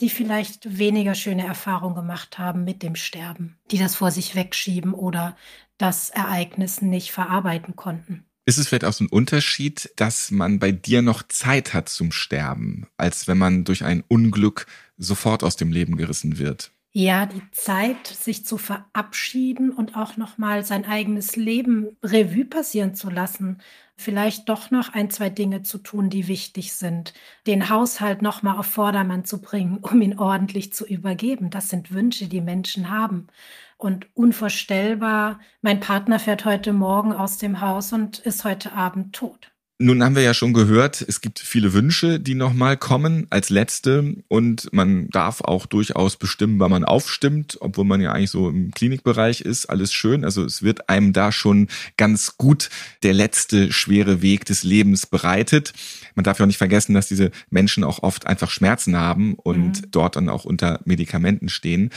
die 0.00 0.10
vielleicht 0.10 0.78
weniger 0.78 1.14
schöne 1.14 1.46
Erfahrungen 1.46 1.94
gemacht 1.94 2.38
haben 2.38 2.64
mit 2.64 2.82
dem 2.82 2.96
Sterben, 2.96 3.58
die 3.70 3.78
das 3.78 3.94
vor 3.94 4.10
sich 4.10 4.34
wegschieben 4.34 4.94
oder 4.94 5.36
das 5.78 6.10
Ereignis 6.10 6.82
nicht 6.82 7.12
verarbeiten 7.12 7.76
konnten. 7.76 8.24
Ist 8.46 8.58
es 8.58 8.68
vielleicht 8.68 8.84
auch 8.84 8.92
so 8.92 9.04
ein 9.04 9.08
Unterschied, 9.08 9.90
dass 9.96 10.30
man 10.30 10.58
bei 10.58 10.72
dir 10.72 11.02
noch 11.02 11.22
Zeit 11.28 11.74
hat 11.74 11.88
zum 11.88 12.10
Sterben, 12.10 12.88
als 12.96 13.28
wenn 13.28 13.38
man 13.38 13.64
durch 13.64 13.84
ein 13.84 14.02
Unglück 14.08 14.66
sofort 14.96 15.44
aus 15.44 15.56
dem 15.56 15.70
Leben 15.70 15.96
gerissen 15.96 16.38
wird? 16.38 16.72
Ja, 16.92 17.24
die 17.26 17.48
Zeit, 17.52 18.08
sich 18.08 18.44
zu 18.44 18.58
verabschieden 18.58 19.70
und 19.70 19.96
auch 19.96 20.16
nochmal 20.16 20.64
sein 20.64 20.84
eigenes 20.84 21.36
Leben 21.36 21.96
Revue 22.02 22.44
passieren 22.44 22.94
zu 22.96 23.10
lassen. 23.10 23.62
Vielleicht 23.96 24.48
doch 24.48 24.72
noch 24.72 24.92
ein, 24.92 25.08
zwei 25.08 25.30
Dinge 25.30 25.62
zu 25.62 25.78
tun, 25.78 26.10
die 26.10 26.26
wichtig 26.26 26.72
sind. 26.72 27.14
Den 27.46 27.68
Haushalt 27.70 28.22
nochmal 28.22 28.58
auf 28.58 28.66
Vordermann 28.66 29.24
zu 29.24 29.40
bringen, 29.40 29.78
um 29.82 30.00
ihn 30.02 30.18
ordentlich 30.18 30.72
zu 30.72 30.84
übergeben. 30.84 31.50
Das 31.50 31.68
sind 31.68 31.92
Wünsche, 31.92 32.26
die 32.26 32.40
Menschen 32.40 32.90
haben. 32.90 33.28
Und 33.76 34.08
unvorstellbar, 34.16 35.38
mein 35.62 35.78
Partner 35.80 36.18
fährt 36.18 36.44
heute 36.44 36.72
Morgen 36.72 37.12
aus 37.12 37.38
dem 37.38 37.60
Haus 37.60 37.92
und 37.92 38.18
ist 38.18 38.44
heute 38.44 38.72
Abend 38.72 39.14
tot. 39.14 39.52
Nun 39.82 40.04
haben 40.04 40.14
wir 40.14 40.22
ja 40.22 40.34
schon 40.34 40.52
gehört, 40.52 41.00
es 41.00 41.22
gibt 41.22 41.38
viele 41.38 41.72
Wünsche, 41.72 42.20
die 42.20 42.34
nochmal 42.34 42.76
kommen 42.76 43.26
als 43.30 43.48
letzte 43.48 44.14
und 44.28 44.70
man 44.74 45.08
darf 45.08 45.40
auch 45.40 45.64
durchaus 45.64 46.18
bestimmen, 46.18 46.60
wann 46.60 46.70
man 46.70 46.84
aufstimmt, 46.84 47.56
obwohl 47.62 47.86
man 47.86 48.02
ja 48.02 48.12
eigentlich 48.12 48.30
so 48.30 48.50
im 48.50 48.72
Klinikbereich 48.72 49.40
ist, 49.40 49.70
alles 49.70 49.94
schön. 49.94 50.22
Also 50.22 50.44
es 50.44 50.62
wird 50.62 50.90
einem 50.90 51.14
da 51.14 51.32
schon 51.32 51.68
ganz 51.96 52.36
gut 52.36 52.68
der 53.02 53.14
letzte 53.14 53.72
schwere 53.72 54.20
Weg 54.20 54.44
des 54.44 54.64
Lebens 54.64 55.06
bereitet. 55.06 55.72
Man 56.14 56.24
darf 56.24 56.38
ja 56.38 56.44
auch 56.44 56.48
nicht 56.48 56.58
vergessen, 56.58 56.92
dass 56.92 57.08
diese 57.08 57.30
Menschen 57.48 57.82
auch 57.82 58.02
oft 58.02 58.26
einfach 58.26 58.50
Schmerzen 58.50 58.98
haben 58.98 59.32
und 59.32 59.80
mhm. 59.80 59.90
dort 59.92 60.14
dann 60.14 60.28
auch 60.28 60.44
unter 60.44 60.80
Medikamenten 60.84 61.48
stehen. 61.48 61.88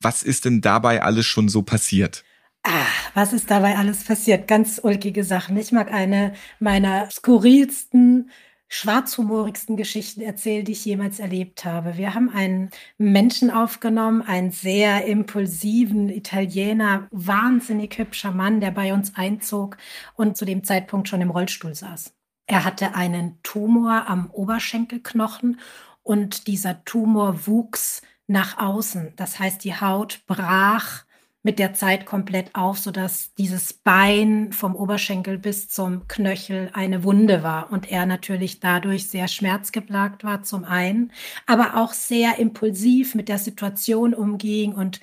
Was 0.00 0.22
ist 0.22 0.44
denn 0.44 0.60
dabei 0.60 1.02
alles 1.02 1.26
schon 1.26 1.48
so 1.48 1.62
passiert? 1.62 2.22
Ah, 2.64 2.86
was 3.14 3.32
ist 3.32 3.50
dabei 3.50 3.76
alles 3.76 4.04
passiert? 4.04 4.46
Ganz 4.46 4.80
ulkige 4.82 5.24
Sachen. 5.24 5.56
Ich 5.56 5.72
mag 5.72 5.92
eine 5.92 6.32
meiner 6.60 7.10
skurrilsten, 7.10 8.30
schwarzhumorigsten 8.68 9.76
Geschichten 9.76 10.20
erzählen, 10.20 10.64
die 10.64 10.72
ich 10.72 10.84
jemals 10.84 11.18
erlebt 11.18 11.64
habe. 11.64 11.96
Wir 11.96 12.14
haben 12.14 12.30
einen 12.30 12.70
Menschen 12.98 13.50
aufgenommen, 13.50 14.22
einen 14.22 14.52
sehr 14.52 15.04
impulsiven 15.06 16.08
Italiener, 16.08 17.08
wahnsinnig 17.10 17.98
hübscher 17.98 18.30
Mann, 18.30 18.60
der 18.60 18.70
bei 18.70 18.94
uns 18.94 19.16
einzog 19.16 19.76
und 20.14 20.36
zu 20.36 20.44
dem 20.44 20.62
Zeitpunkt 20.62 21.08
schon 21.08 21.20
im 21.20 21.30
Rollstuhl 21.30 21.74
saß. 21.74 22.14
Er 22.46 22.64
hatte 22.64 22.94
einen 22.94 23.42
Tumor 23.42 24.08
am 24.08 24.30
Oberschenkelknochen 24.30 25.58
und 26.02 26.46
dieser 26.46 26.84
Tumor 26.84 27.46
wuchs 27.46 28.02
nach 28.28 28.58
außen. 28.58 29.14
Das 29.16 29.38
heißt, 29.40 29.64
die 29.64 29.74
Haut 29.74 30.22
brach 30.26 31.04
mit 31.42 31.58
der 31.58 31.74
Zeit 31.74 32.06
komplett 32.06 32.54
auf, 32.54 32.78
sodass 32.78 33.34
dieses 33.34 33.72
Bein 33.72 34.52
vom 34.52 34.76
Oberschenkel 34.76 35.38
bis 35.38 35.68
zum 35.68 36.06
Knöchel 36.06 36.70
eine 36.72 37.02
Wunde 37.02 37.42
war 37.42 37.72
und 37.72 37.90
er 37.90 38.06
natürlich 38.06 38.60
dadurch 38.60 39.08
sehr 39.08 39.26
schmerzgeplagt 39.26 40.22
war 40.22 40.42
zum 40.42 40.64
einen, 40.64 41.12
aber 41.46 41.76
auch 41.76 41.92
sehr 41.92 42.38
impulsiv 42.38 43.14
mit 43.14 43.28
der 43.28 43.38
Situation 43.38 44.14
umging 44.14 44.72
und 44.72 45.00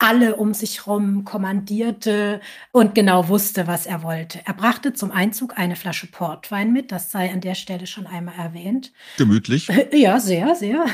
alle 0.00 0.36
um 0.36 0.54
sich 0.54 0.86
rum 0.86 1.24
kommandierte 1.26 2.40
und 2.72 2.94
genau 2.94 3.28
wusste, 3.28 3.66
was 3.66 3.84
er 3.84 4.02
wollte. 4.02 4.40
Er 4.46 4.54
brachte 4.54 4.94
zum 4.94 5.12
Einzug 5.12 5.58
eine 5.58 5.76
Flasche 5.76 6.06
Portwein 6.06 6.72
mit, 6.72 6.90
das 6.90 7.12
sei 7.12 7.30
an 7.30 7.42
der 7.42 7.54
Stelle 7.54 7.86
schon 7.86 8.06
einmal 8.06 8.34
erwähnt. 8.36 8.92
Gemütlich. 9.18 9.68
Ja, 9.92 10.20
sehr, 10.20 10.54
sehr. 10.54 10.86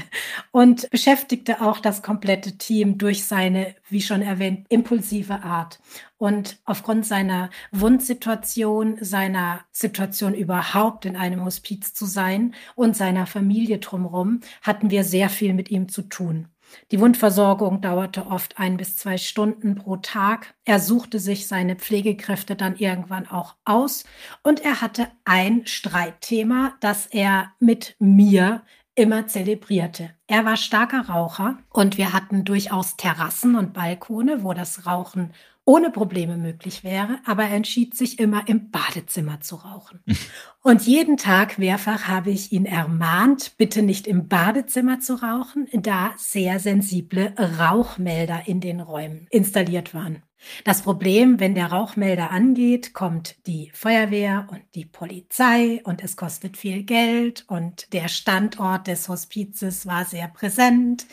Und 0.52 0.88
beschäftigte 0.90 1.60
auch 1.60 1.80
das 1.80 2.02
komplette 2.02 2.56
Team 2.56 2.96
durch 2.96 3.24
seine, 3.24 3.74
wie 3.90 4.00
schon 4.00 4.22
erwähnt, 4.22 4.66
impulsive 4.70 5.42
Art. 5.42 5.80
Und 6.16 6.56
aufgrund 6.64 7.04
seiner 7.04 7.50
Wundsituation, 7.72 8.96
seiner 9.00 9.60
Situation 9.72 10.34
überhaupt 10.34 11.04
in 11.04 11.16
einem 11.16 11.44
Hospiz 11.44 11.92
zu 11.92 12.06
sein 12.06 12.54
und 12.74 12.96
seiner 12.96 13.26
Familie 13.26 13.78
drumherum, 13.78 14.40
hatten 14.62 14.90
wir 14.90 15.04
sehr 15.04 15.28
viel 15.28 15.52
mit 15.52 15.70
ihm 15.70 15.88
zu 15.88 16.02
tun. 16.02 16.48
Die 16.90 17.00
Wundversorgung 17.00 17.80
dauerte 17.80 18.26
oft 18.26 18.58
ein 18.58 18.76
bis 18.76 18.96
zwei 18.96 19.18
Stunden 19.18 19.74
pro 19.74 19.96
Tag. 19.96 20.54
Er 20.64 20.80
suchte 20.80 21.18
sich 21.18 21.46
seine 21.46 21.76
Pflegekräfte 21.76 22.56
dann 22.56 22.76
irgendwann 22.76 23.26
auch 23.26 23.56
aus 23.64 24.04
und 24.42 24.64
er 24.64 24.80
hatte 24.80 25.08
ein 25.24 25.66
Streitthema, 25.66 26.74
das 26.80 27.06
er 27.06 27.52
mit 27.58 27.96
mir 27.98 28.62
immer 28.94 29.26
zelebrierte. 29.26 30.10
Er 30.26 30.44
war 30.44 30.56
starker 30.56 31.08
Raucher 31.08 31.58
und 31.70 31.98
wir 31.98 32.12
hatten 32.12 32.44
durchaus 32.44 32.96
Terrassen 32.96 33.56
und 33.56 33.72
Balkone, 33.72 34.42
wo 34.42 34.52
das 34.52 34.86
Rauchen 34.86 35.32
ohne 35.66 35.90
Probleme 35.90 36.36
möglich 36.36 36.84
wäre, 36.84 37.20
aber 37.24 37.44
er 37.44 37.56
entschied 37.56 37.96
sich 37.96 38.18
immer 38.18 38.46
im 38.48 38.70
Badezimmer 38.70 39.40
zu 39.40 39.56
rauchen. 39.56 40.00
Und 40.62 40.86
jeden 40.86 41.16
Tag 41.16 41.58
mehrfach 41.58 42.08
habe 42.08 42.30
ich 42.30 42.52
ihn 42.52 42.66
ermahnt, 42.66 43.54
bitte 43.58 43.82
nicht 43.82 44.06
im 44.06 44.28
Badezimmer 44.28 45.00
zu 45.00 45.14
rauchen, 45.22 45.68
da 45.72 46.12
sehr 46.16 46.58
sensible 46.58 47.34
Rauchmelder 47.58 48.42
in 48.46 48.60
den 48.60 48.80
Räumen 48.80 49.26
installiert 49.30 49.94
waren. 49.94 50.22
Das 50.64 50.82
Problem, 50.82 51.40
wenn 51.40 51.54
der 51.54 51.66
Rauchmelder 51.66 52.30
angeht, 52.30 52.92
kommt 52.92 53.36
die 53.46 53.70
Feuerwehr 53.74 54.46
und 54.50 54.62
die 54.74 54.84
Polizei 54.84 55.80
und 55.84 56.02
es 56.02 56.16
kostet 56.16 56.56
viel 56.56 56.82
Geld 56.82 57.44
und 57.48 57.92
der 57.92 58.08
Standort 58.08 58.86
des 58.86 59.08
Hospizes 59.08 59.86
war 59.86 60.04
sehr 60.04 60.28
präsent. 60.28 61.06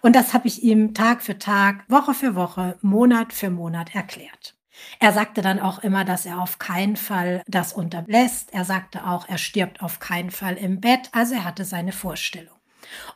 Und 0.00 0.16
das 0.16 0.34
habe 0.34 0.48
ich 0.48 0.62
ihm 0.62 0.94
Tag 0.94 1.22
für 1.22 1.38
Tag, 1.38 1.84
Woche 1.88 2.14
für 2.14 2.34
Woche, 2.34 2.78
Monat 2.80 3.32
für 3.32 3.50
Monat 3.50 3.94
erklärt. 3.94 4.54
Er 5.00 5.12
sagte 5.12 5.42
dann 5.42 5.58
auch 5.58 5.80
immer, 5.80 6.04
dass 6.04 6.24
er 6.24 6.40
auf 6.40 6.58
keinen 6.58 6.96
Fall 6.96 7.42
das 7.46 7.72
unterlässt. 7.72 8.52
Er 8.52 8.64
sagte 8.64 9.06
auch, 9.06 9.28
er 9.28 9.38
stirbt 9.38 9.82
auf 9.82 9.98
keinen 9.98 10.30
Fall 10.30 10.56
im 10.56 10.80
Bett. 10.80 11.08
Also 11.12 11.34
er 11.34 11.44
hatte 11.44 11.64
seine 11.64 11.92
Vorstellung. 11.92 12.57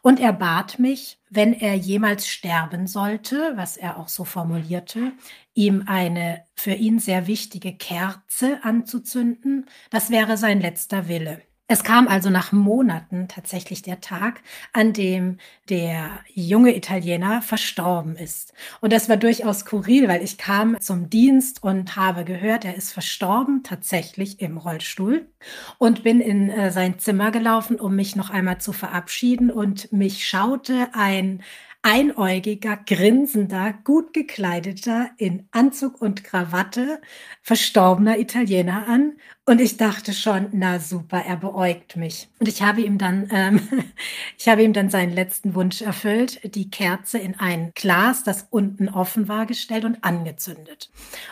Und 0.02 0.20
er 0.20 0.32
bat 0.32 0.78
mich, 0.78 1.18
wenn 1.30 1.52
er 1.52 1.74
jemals 1.74 2.26
sterben 2.28 2.86
sollte, 2.86 3.52
was 3.56 3.76
er 3.76 3.98
auch 3.98 4.08
so 4.08 4.24
formulierte, 4.24 5.12
ihm 5.54 5.84
eine 5.86 6.44
für 6.54 6.72
ihn 6.72 6.98
sehr 6.98 7.26
wichtige 7.26 7.76
Kerze 7.76 8.62
anzuzünden. 8.62 9.66
Das 9.90 10.10
wäre 10.10 10.36
sein 10.36 10.60
letzter 10.60 11.08
Wille. 11.08 11.42
Es 11.68 11.84
kam 11.84 12.06
also 12.06 12.28
nach 12.28 12.52
Monaten 12.52 13.28
tatsächlich 13.28 13.80
der 13.80 14.00
Tag, 14.02 14.42
an 14.74 14.92
dem 14.92 15.38
der 15.70 16.10
junge 16.34 16.76
Italiener 16.76 17.40
verstorben 17.40 18.16
ist. 18.16 18.52
Und 18.82 18.92
das 18.92 19.08
war 19.08 19.16
durchaus 19.16 19.60
skurril, 19.60 20.06
weil 20.06 20.22
ich 20.22 20.36
kam 20.36 20.78
zum 20.80 21.08
Dienst 21.08 21.62
und 21.62 21.96
habe 21.96 22.24
gehört, 22.24 22.66
er 22.66 22.74
ist 22.74 22.92
verstorben, 22.92 23.62
tatsächlich 23.62 24.40
im 24.40 24.58
Rollstuhl 24.58 25.28
und 25.78 26.02
bin 26.02 26.20
in 26.20 26.50
äh, 26.50 26.70
sein 26.70 26.98
Zimmer 26.98 27.30
gelaufen, 27.30 27.80
um 27.80 27.96
mich 27.96 28.16
noch 28.16 28.28
einmal 28.28 28.58
zu 28.58 28.74
verabschieden 28.74 29.50
und 29.50 29.90
mich 29.92 30.28
schaute 30.28 30.88
ein 30.92 31.42
einäugiger, 31.82 32.76
grinsender, 32.76 33.74
gut 33.84 34.14
gekleideter, 34.14 35.10
in 35.16 35.48
Anzug 35.50 36.00
und 36.00 36.22
Krawatte, 36.22 37.00
verstorbener 37.42 38.20
Italiener 38.20 38.86
an. 38.86 39.14
Und 39.44 39.60
ich 39.60 39.76
dachte 39.76 40.12
schon, 40.12 40.46
na 40.52 40.78
super, 40.78 41.24
er 41.26 41.36
beäugt 41.36 41.96
mich. 41.96 42.28
Und 42.38 42.46
ich 42.46 42.62
habe 42.62 42.82
ihm 42.82 42.98
dann, 42.98 43.28
ähm, 43.32 43.60
ich 44.38 44.48
habe 44.48 44.62
ihm 44.62 44.72
dann 44.72 44.90
seinen 44.90 45.12
letzten 45.12 45.56
Wunsch 45.56 45.82
erfüllt, 45.82 46.54
die 46.54 46.70
Kerze 46.70 47.18
in 47.18 47.38
ein 47.40 47.72
Glas, 47.74 48.22
das 48.22 48.46
unten 48.50 48.88
offen 48.88 49.26
war, 49.26 49.46
gestellt 49.46 49.84
und 49.84 50.04
angezündet. 50.04 50.88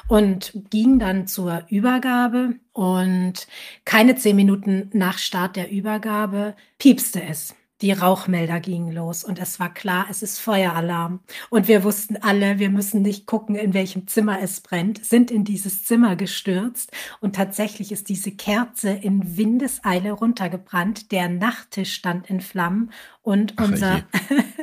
Und 0.08 0.52
ging 0.70 0.98
dann 0.98 1.28
zur 1.28 1.64
Übergabe 1.68 2.56
und 2.72 3.46
keine 3.84 4.16
zehn 4.16 4.34
Minuten 4.34 4.90
nach 4.92 5.18
Start 5.18 5.54
der 5.54 5.70
Übergabe 5.70 6.56
piepste 6.78 7.22
es. 7.22 7.54
Die 7.82 7.92
Rauchmelder 7.92 8.60
gingen 8.60 8.92
los 8.92 9.24
und 9.24 9.38
es 9.38 9.58
war 9.58 9.72
klar, 9.72 10.06
es 10.10 10.22
ist 10.22 10.38
Feueralarm. 10.38 11.20
Und 11.48 11.66
wir 11.66 11.82
wussten 11.82 12.18
alle, 12.18 12.58
wir 12.58 12.68
müssen 12.68 13.00
nicht 13.00 13.24
gucken, 13.26 13.54
in 13.54 13.72
welchem 13.72 14.06
Zimmer 14.06 14.40
es 14.42 14.60
brennt, 14.60 15.04
sind 15.04 15.30
in 15.30 15.44
dieses 15.44 15.84
Zimmer 15.84 16.14
gestürzt 16.14 16.92
und 17.20 17.36
tatsächlich 17.36 17.90
ist 17.90 18.10
diese 18.10 18.32
Kerze 18.32 18.90
in 18.90 19.38
Windeseile 19.38 20.12
runtergebrannt. 20.12 21.10
Der 21.10 21.30
Nachttisch 21.30 21.94
stand 21.94 22.28
in 22.28 22.42
Flammen 22.42 22.92
und 23.22 23.54
Ach, 23.56 23.68
unser, 23.68 24.04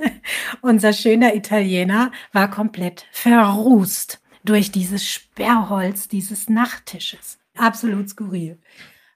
unser 0.61 0.93
schöner 0.93 1.33
Italiener 1.33 2.11
war 2.33 2.51
komplett 2.51 3.07
verrußt 3.11 4.21
durch 4.43 4.71
dieses 4.71 5.09
Sperrholz 5.09 6.07
dieses 6.07 6.49
Nachttisches. 6.49 7.39
Absolut 7.55 8.09
skurril 8.09 8.59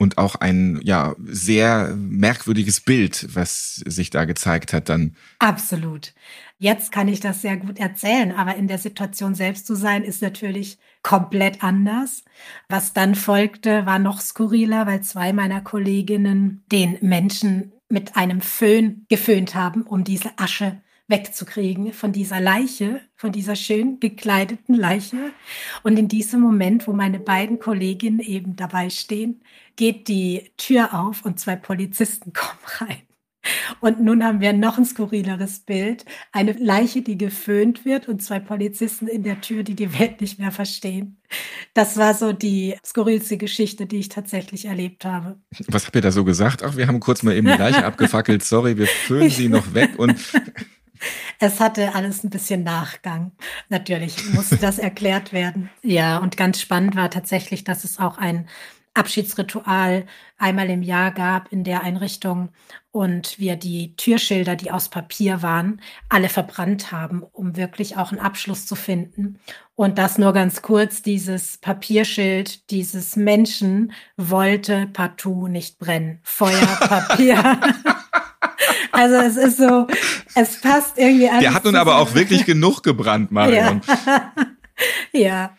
und 0.02 0.18
auch 0.18 0.34
ein 0.34 0.80
ja 0.84 1.16
sehr 1.24 1.94
merkwürdiges 1.96 2.82
Bild, 2.82 3.36
was 3.36 3.76
sich 3.86 4.10
da 4.10 4.26
gezeigt 4.26 4.74
hat 4.74 4.90
dann. 4.90 5.16
Absolut. 5.38 6.16
Jetzt 6.58 6.92
kann 6.92 7.08
ich 7.08 7.20
das 7.20 7.44
sehr 7.44 7.56
gut 7.58 7.78
erzählen, 7.78 8.32
aber 8.32 8.56
in 8.56 8.68
der 8.68 8.80
Situation 8.80 9.36
selbst 9.36 9.68
zu 9.68 9.76
sein, 9.76 10.04
ist 10.04 10.24
natürlich 10.24 10.80
komplett 11.04 11.64
anders. 11.64 12.24
Was 12.68 12.94
dann 12.94 13.14
folgte, 13.14 13.86
war 13.86 14.00
noch 14.00 14.22
skurriler, 14.22 14.88
weil 14.88 15.02
zwei 15.02 15.34
meiner 15.34 15.62
Kolleginnen 15.62 16.64
den 16.72 16.98
Menschen 17.02 17.72
mit 17.88 18.16
einem 18.16 18.42
Föhn 18.42 19.06
geföhnt 19.08 19.54
haben, 19.54 19.84
um 19.84 20.04
diese 20.04 20.32
Asche 20.38 20.82
wegzukriegen 21.12 21.94
von 21.94 22.12
dieser 22.12 22.40
Leiche, 22.40 23.02
von 23.16 23.32
dieser 23.32 23.56
schön 23.56 24.00
gekleideten 24.00 24.74
Leiche. 24.74 25.32
Und 25.84 26.00
in 26.00 26.08
diesem 26.08 26.42
Moment, 26.42 26.88
wo 26.88 26.94
meine 26.94 27.20
beiden 27.20 27.60
Kolleginnen 27.60 28.20
eben 28.20 28.56
dabei 28.56 28.90
stehen, 28.90 29.44
geht 29.76 30.08
die 30.08 30.52
Tür 30.58 30.96
auf 31.00 31.24
und 31.24 31.40
zwei 31.40 31.56
Polizisten 31.56 32.34
kommen 32.34 32.60
rein. 32.80 33.04
Und 33.80 34.00
nun 34.02 34.24
haben 34.24 34.40
wir 34.40 34.54
noch 34.54 34.78
ein 34.78 34.86
skurrileres 34.86 35.62
Bild. 35.62 36.06
Eine 36.32 36.54
Leiche, 36.54 37.02
die 37.02 37.18
geföhnt 37.18 37.86
wird 37.86 38.08
und 38.08 38.22
zwei 38.22 38.40
Polizisten 38.40 39.08
in 39.08 39.24
der 39.24 39.42
Tür, 39.42 39.64
die 39.64 39.76
die 39.76 39.98
Welt 39.98 40.22
nicht 40.22 40.38
mehr 40.38 40.52
verstehen. 40.52 41.18
Das 41.74 41.98
war 41.98 42.14
so 42.14 42.34
die 42.34 42.76
skurrilste 42.86 43.38
Geschichte, 43.38 43.88
die 43.88 43.98
ich 43.98 44.10
tatsächlich 44.10 44.66
erlebt 44.66 45.06
habe. 45.06 45.40
Was 45.68 45.88
habt 45.88 45.96
ihr 45.96 46.02
da 46.02 46.12
so 46.12 46.24
gesagt? 46.24 46.64
Ach, 46.64 46.78
wir 46.78 46.88
haben 46.88 47.00
kurz 47.00 47.24
mal 47.24 47.34
eben 47.36 47.48
die 47.48 47.58
Leiche 47.58 47.84
abgefackelt. 47.86 48.44
Sorry, 48.44 48.78
wir 48.78 48.88
föhnen 48.88 49.32
sie 49.32 49.50
noch 49.50 49.74
weg 49.74 49.98
und 49.98 50.16
es 51.40 51.60
hatte 51.60 51.96
alles 51.96 52.24
ein 52.24 52.30
bisschen 52.30 52.64
Nachgang. 52.64 53.32
Natürlich 53.70 54.32
musste 54.34 54.58
das 54.58 54.80
erklärt 54.80 55.34
werden. 55.34 55.70
Ja, 55.82 56.18
und 56.18 56.38
ganz 56.38 56.60
spannend 56.60 56.96
war 56.96 57.10
tatsächlich, 57.10 57.64
dass 57.64 57.84
es 57.84 58.00
auch 58.00 58.18
ein 58.18 58.48
Abschiedsritual 58.94 60.06
einmal 60.38 60.70
im 60.70 60.82
Jahr 60.82 61.12
gab 61.12 61.52
in 61.52 61.64
der 61.64 61.84
Einrichtung 61.84 62.50
und 62.92 63.40
wir 63.40 63.56
die 63.56 63.96
Türschilder, 63.96 64.58
die 64.58 64.70
aus 64.70 64.90
Papier 64.90 65.42
waren, 65.42 65.82
alle 66.10 66.28
verbrannt 66.28 66.92
haben, 66.92 67.24
um 67.24 67.56
wirklich 67.56 67.96
auch 67.96 68.12
einen 68.12 68.20
Abschluss 68.20 68.66
zu 68.66 68.76
finden. 68.76 69.40
Und 69.76 69.98
das 69.98 70.18
nur 70.18 70.34
ganz 70.34 70.62
kurz, 70.62 71.02
dieses 71.02 71.58
Papierschild, 71.58 72.70
dieses 72.70 73.16
Menschen 73.16 73.94
wollte 74.18 74.88
partout 74.88 75.48
nicht 75.48 75.80
brennen. 75.80 76.20
Feuer, 76.24 76.66
Papier. 76.82 77.60
Also 78.92 79.16
es 79.16 79.38
ist 79.38 79.58
so, 79.58 79.88
es 80.36 80.60
passt 80.62 80.98
irgendwie 80.98 81.30
alles. 81.30 81.42
Der 81.42 81.54
hat 81.54 81.66
nun 81.66 81.76
aber 81.76 81.98
auch 81.98 82.14
wirklich 82.14 82.46
genug 82.46 82.84
gebrannt, 82.84 83.32
Marion. 83.32 83.82
Ja. 84.06 84.34
ja. 85.12 85.58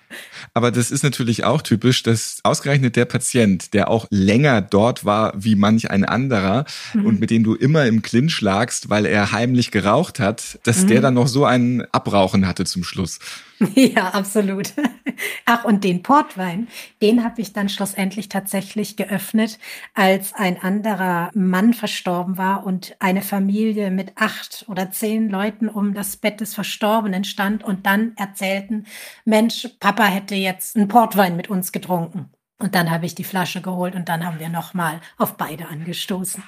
Aber 0.54 0.70
das 0.70 0.90
ist 0.90 1.02
natürlich 1.02 1.44
auch 1.44 1.62
typisch, 1.62 2.02
dass 2.02 2.40
ausgerechnet 2.42 2.96
der 2.96 3.04
Patient, 3.04 3.74
der 3.74 3.90
auch 3.90 4.06
länger 4.10 4.60
dort 4.60 5.04
war 5.04 5.32
wie 5.36 5.54
manch 5.54 5.90
ein 5.90 6.04
anderer 6.04 6.64
mhm. 6.94 7.06
und 7.06 7.20
mit 7.20 7.30
dem 7.30 7.44
du 7.44 7.54
immer 7.54 7.86
im 7.86 8.02
Clinch 8.02 8.40
lagst, 8.40 8.90
weil 8.90 9.06
er 9.06 9.32
heimlich 9.32 9.70
geraucht 9.70 10.20
hat, 10.20 10.58
dass 10.64 10.82
mhm. 10.82 10.86
der 10.88 11.00
dann 11.00 11.14
noch 11.14 11.28
so 11.28 11.44
ein 11.44 11.84
Abrauchen 11.92 12.46
hatte 12.46 12.64
zum 12.64 12.84
Schluss. 12.84 13.18
Ja, 13.74 14.08
absolut. 14.08 14.72
Ach, 15.44 15.64
und 15.64 15.84
den 15.84 16.02
Portwein, 16.02 16.68
den 17.00 17.24
habe 17.24 17.40
ich 17.40 17.52
dann 17.52 17.68
schlussendlich 17.68 18.28
tatsächlich 18.28 18.96
geöffnet, 18.96 19.58
als 19.94 20.32
ein 20.32 20.60
anderer 20.60 21.30
Mann 21.34 21.74
verstorben 21.74 22.38
war 22.38 22.64
und 22.64 22.96
eine 22.98 23.22
Familie 23.22 23.90
mit 23.90 24.12
acht 24.16 24.64
oder 24.68 24.90
zehn 24.90 25.28
Leuten 25.28 25.68
um 25.68 25.94
das 25.94 26.16
Bett 26.16 26.40
des 26.40 26.54
Verstorbenen 26.54 27.24
stand 27.24 27.62
und 27.62 27.86
dann 27.86 28.12
erzählten, 28.16 28.86
Mensch, 29.24 29.68
Papa 29.80 30.01
hätte 30.06 30.34
jetzt 30.34 30.76
einen 30.76 30.88
Portwein 30.88 31.36
mit 31.36 31.48
uns 31.48 31.72
getrunken. 31.72 32.30
Und 32.58 32.74
dann 32.74 32.90
habe 32.90 33.06
ich 33.06 33.14
die 33.14 33.24
Flasche 33.24 33.60
geholt 33.60 33.94
und 33.94 34.08
dann 34.08 34.24
haben 34.24 34.38
wir 34.38 34.48
nochmal 34.48 35.00
auf 35.18 35.36
beide 35.36 35.66
angestoßen. 35.66 36.42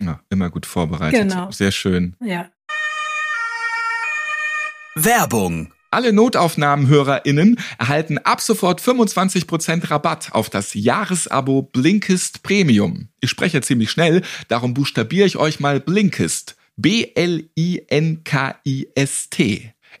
Ja, 0.00 0.20
immer 0.30 0.50
gut 0.50 0.66
vorbereitet. 0.66 1.28
Genau. 1.28 1.50
Sehr 1.50 1.72
schön. 1.72 2.16
Ja. 2.20 2.48
Werbung 4.94 5.72
alle 5.90 6.12
Notaufnahmenhörerinnen 6.12 7.58
erhalten 7.78 8.18
ab 8.18 8.42
sofort 8.42 8.82
25% 8.82 9.90
Rabatt 9.90 10.32
auf 10.32 10.50
das 10.50 10.74
Jahresabo 10.74 11.62
Blinkist 11.62 12.42
Premium. 12.42 13.08
Ich 13.20 13.30
spreche 13.30 13.62
ziemlich 13.62 13.90
schnell, 13.90 14.20
darum 14.48 14.74
buchstabiere 14.74 15.26
ich 15.26 15.38
euch 15.38 15.60
mal 15.60 15.80
Blinkist. 15.80 16.56
B-L-I-N-K-I-S-T. 16.76 17.44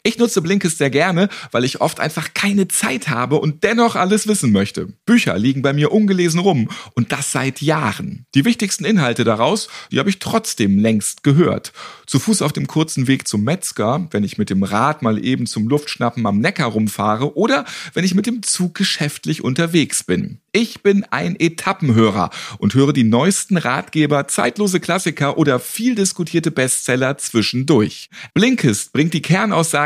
Ich 0.02 0.18
nutze 0.18 0.42
Blinkist 0.42 0.78
sehr 0.78 0.90
gerne, 0.90 1.28
weil 1.50 1.64
ich 1.64 1.80
oft 1.80 2.00
einfach 2.00 2.34
keine 2.34 2.68
Zeit 2.68 3.08
habe 3.08 3.36
und 3.36 3.64
dennoch 3.64 3.96
alles 3.96 4.26
wissen 4.28 4.52
möchte. 4.52 4.86
Bücher 5.06 5.38
liegen 5.38 5.62
bei 5.62 5.72
mir 5.72 5.92
ungelesen 5.92 6.40
rum 6.40 6.68
und 6.94 7.12
das 7.12 7.32
seit 7.32 7.60
Jahren. 7.60 8.26
Die 8.34 8.44
wichtigsten 8.44 8.84
Inhalte 8.84 9.24
daraus, 9.24 9.68
die 9.90 9.98
habe 9.98 10.10
ich 10.10 10.18
trotzdem 10.18 10.78
längst 10.78 11.22
gehört. 11.22 11.72
Zu 12.06 12.18
Fuß 12.18 12.42
auf 12.42 12.52
dem 12.52 12.66
kurzen 12.66 13.06
Weg 13.06 13.28
zum 13.28 13.44
Metzger, 13.44 14.06
wenn 14.10 14.24
ich 14.24 14.38
mit 14.38 14.50
dem 14.50 14.62
Rad 14.62 15.02
mal 15.02 15.22
eben 15.24 15.46
zum 15.46 15.68
Luftschnappen 15.68 16.26
am 16.26 16.38
Neckar 16.38 16.68
rumfahre 16.68 17.36
oder 17.36 17.64
wenn 17.94 18.04
ich 18.04 18.14
mit 18.14 18.26
dem 18.26 18.42
Zug 18.42 18.74
geschäftlich 18.74 19.44
unterwegs 19.44 20.04
bin. 20.04 20.38
Ich 20.52 20.82
bin 20.82 21.04
ein 21.10 21.38
Etappenhörer 21.38 22.30
und 22.58 22.74
höre 22.74 22.92
die 22.92 23.04
neuesten 23.04 23.58
Ratgeber, 23.58 24.26
zeitlose 24.28 24.80
Klassiker 24.80 25.36
oder 25.36 25.60
viel 25.60 25.94
diskutierte 25.94 26.50
Bestseller 26.50 27.18
zwischendurch. 27.18 28.08
Blinkist 28.32 28.92
bringt 28.92 29.12
die 29.12 29.22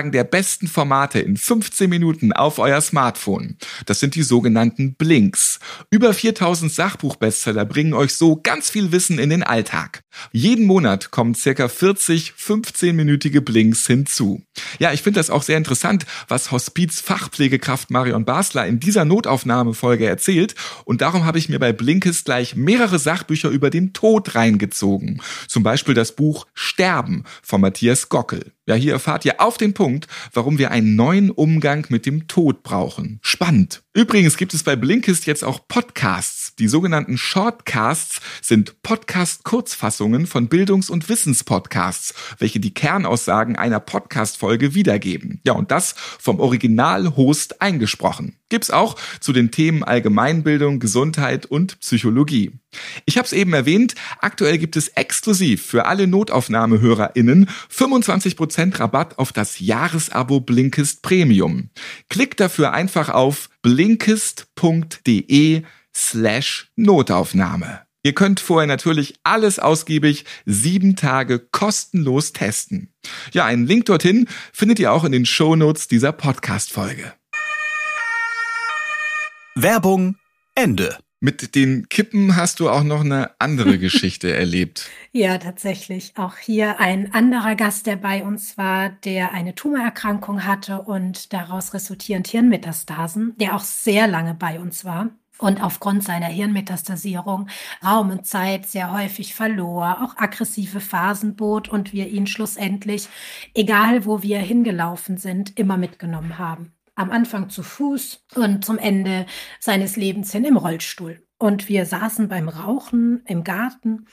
Kernaussagen 0.03 0.13
der 0.13 0.25
besten 0.25 0.67
Formate 0.67 1.21
in 1.21 1.37
15 1.37 1.89
Minuten 1.89 2.33
auf 2.33 2.59
euer 2.59 2.81
Smartphone. 2.81 3.57
Das 3.87 4.01
sind 4.01 4.15
die 4.15 4.23
sogenannten 4.23 4.95
Blinks. 4.95 5.61
Über 5.91 6.13
4000 6.13 6.73
Sachbuchbestseller 6.73 7.65
bringen 7.65 7.95
euch 7.95 8.15
so 8.15 8.37
ganz 8.37 8.71
viel 8.71 8.91
Wissen 8.93 9.19
in 9.19 9.31
den 9.31 9.43
Alltag. 9.43 10.03
Jeden 10.33 10.67
Monat 10.67 11.11
kommen 11.11 11.35
circa 11.35 11.69
40 11.69 12.35
15-minütige 12.39 13.41
Blinks 13.41 13.87
hinzu. 13.87 14.43
Ja, 14.79 14.93
ich 14.93 15.03
finde 15.03 15.21
das 15.21 15.31
auch 15.31 15.43
sehr 15.43 15.57
interessant, 15.57 16.05
was 16.29 16.51
Hospiz-Fachpflegekraft 16.51 17.91
Marion 17.91 18.25
Basler 18.25 18.67
in 18.67 18.81
dieser 18.81 19.05
Notaufnahmefolge 19.05 20.07
erzählt 20.07 20.55
und 20.85 21.01
darum 21.01 21.25
habe 21.25 21.39
ich 21.39 21.49
mir 21.49 21.59
bei 21.59 21.73
Blinkes 21.73 22.25
gleich 22.25 22.57
mehrere 22.57 22.99
Sachbücher 22.99 23.49
über 23.49 23.71
den 23.71 23.93
Tod 23.93 24.35
reingezogen. 24.35 25.23
Zum 25.49 25.63
Beispiel 25.63 25.95
das 25.95 26.13
Buch 26.13 26.47
Sterben 26.55 27.25
von 27.43 27.61
Matthias 27.61 28.09
Gockel. 28.09 28.53
Ja, 28.67 28.77
hier 28.77 28.93
erfahrt 28.93 29.25
ihr 29.25 29.41
auf 29.41 29.59
den 29.59 29.75
Punkt, 29.75 30.07
warum 30.33 30.57
wir 30.57 30.71
einen 30.71 30.95
neuen 30.95 31.31
Umgang 31.31 31.87
mit 31.89 32.07
dem 32.07 32.29
Tod 32.29 32.63
brauchen. 32.63 33.19
Spannend. 33.21 33.83
Übrigens 33.95 34.39
gibt 34.39 34.55
es 34.55 34.63
bei 34.63 34.75
Blinkist 34.75 35.27
jetzt 35.27 35.45
auch 35.45 35.69
Podcasts. 35.69 36.55
Die 36.57 36.67
sogenannten 36.67 37.19
Shortcasts 37.19 38.23
sind 38.41 38.83
Podcast-Kurzfassungen 38.83 40.27
von 40.27 40.49
Bildungs- 40.49 40.89
und 40.89 41.11
Wissenspodcasts, 41.11 42.15
welche 42.39 42.59
die 42.59 42.73
Kernaussagen 42.73 43.57
einer 43.57 43.81
Podcast-Folge 43.81 44.73
wiedergeben. 44.73 45.43
Ja, 45.45 45.53
und 45.53 45.71
das 45.71 45.95
vom 46.19 46.41
Original-Host 46.41 47.61
eingesprochen. 47.61 48.39
Gibt's 48.49 48.71
auch 48.71 48.97
zu 49.21 49.35
den 49.35 49.51
Themen 49.51 49.83
Allgemeinbildung, 49.83 50.79
Gesundheit 50.79 51.45
und 51.45 51.79
Psychologie. 51.81 52.53
Ich 53.05 53.19
habe 53.19 53.27
es 53.27 53.35
eben 53.35 53.53
erwähnt, 53.53 53.95
aktuell 54.21 54.57
gibt 54.57 54.77
es 54.77 54.89
exklusiv 54.89 55.67
für 55.67 55.85
alle 55.85 56.07
Notaufnahmehörerinnen 56.07 57.51
25% 57.71 58.81
Rabatt 58.81 59.19
auf 59.19 59.33
das 59.33 59.61
Jahresabo 59.61 60.41
Blinkist 60.41 61.03
Premium. 61.03 61.69
Klickt 62.09 62.41
dafür 62.41 62.73
einfach 62.73 63.11
auf 63.11 63.51
blinkist.de 63.63 65.63
slash 65.95 66.71
Notaufnahme. 66.77 67.83
Ihr 68.05 68.15
könnt 68.15 68.41
vorher 68.41 68.67
natürlich 68.67 69.15
alles 69.23 69.61
ausgiebig 69.61 70.25
sieben 70.45 70.97
Tage 70.97 71.39
kostenlos 71.39 72.33
testen. 72.33 72.93
Ja, 73.33 73.45
einen 73.45 73.67
Link 73.67 73.87
dorthin 73.87 74.29
findet 74.53 74.81
ihr 74.81 74.93
auch 74.93 75.05
in 75.05 75.13
den 75.13 75.25
Shownotes 75.25 75.87
dieser 75.87 76.11
Podcast-Folge. 76.11 77.13
Werbung 79.55 80.17
Ende. 80.55 80.99
Mit 81.25 81.55
den 81.55 81.89
Kippen 81.89 82.35
hast 82.35 82.59
du 82.59 82.69
auch 82.69 82.83
noch 82.83 83.03
eine 83.03 83.31
andere 83.39 83.79
Geschichte 83.79 84.35
erlebt. 84.35 84.91
Ja, 85.13 85.39
tatsächlich. 85.39 86.15
Auch 86.17 86.37
hier 86.37 86.81
ein 86.81 87.15
anderer 87.15 87.55
Gast, 87.55 87.87
der 87.87 87.95
bei 87.95 88.25
uns 88.25 88.59
war, 88.59 88.89
der 88.89 89.31
eine 89.31 89.55
Tumorerkrankung 89.55 90.45
hatte 90.45 90.83
und 90.83 91.33
daraus 91.33 91.75
resultierend 91.75 92.27
Hirnmetastasen, 92.27 93.37
der 93.37 93.55
auch 93.55 93.61
sehr 93.61 94.09
lange 94.09 94.35
bei 94.35 94.59
uns 94.59 94.85
war 94.85 95.11
und 95.39 95.63
aufgrund 95.63 96.03
seiner 96.03 96.27
Hirnmetastasierung 96.27 97.49
Raum 97.85 98.11
und 98.11 98.27
Zeit 98.27 98.67
sehr 98.67 98.93
häufig 98.93 99.37
verlor, 99.37 100.03
auch 100.03 100.17
aggressive 100.17 100.81
Phasen 100.81 101.37
bot 101.37 101.69
und 101.69 101.93
wir 101.93 102.09
ihn 102.09 102.27
schlussendlich, 102.27 103.09
egal 103.55 104.07
wo 104.07 104.25
wir 104.25 104.41
hingelaufen 104.41 105.19
sind, 105.19 105.57
immer 105.57 105.77
mitgenommen 105.77 106.39
haben 106.39 106.73
am 106.95 107.11
Anfang 107.11 107.49
zu 107.51 107.63
Fuß 107.63 108.25
und 108.35 108.65
zum 108.65 108.79
Ende 108.79 109.27
seines 109.61 109.97
Lebens 109.97 110.33
hin 110.33 110.45
im 110.45 110.57
Rollstuhl. 110.57 111.27
Und 111.39 111.69
wir 111.69 111.87
saßen 111.87 112.29
beim 112.29 112.49
Rauchen 112.49 113.23
im 113.27 113.45
Garten 113.45 114.07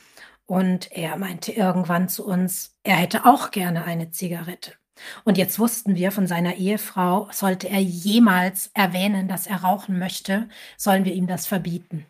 und 0.46 0.90
er 0.90 1.16
meinte 1.16 1.52
irgendwann 1.52 2.08
zu 2.08 2.26
uns, 2.26 2.76
er 2.82 2.96
hätte 2.96 3.24
auch 3.24 3.50
gerne 3.50 3.84
eine 3.84 4.10
Zigarette. 4.10 4.72
Und 5.24 5.38
jetzt 5.38 5.58
wussten 5.58 5.94
wir 5.94 6.12
von 6.12 6.26
seiner 6.26 6.56
Ehefrau, 6.56 7.28
sollte 7.32 7.68
er 7.68 7.80
jemals 7.80 8.70
erwähnen, 8.74 9.28
dass 9.28 9.46
er 9.46 9.62
rauchen 9.62 9.98
möchte, 9.98 10.48
sollen 10.76 11.04
wir 11.04 11.14
ihm 11.14 11.26
das 11.26 11.46
verbieten. 11.46 12.06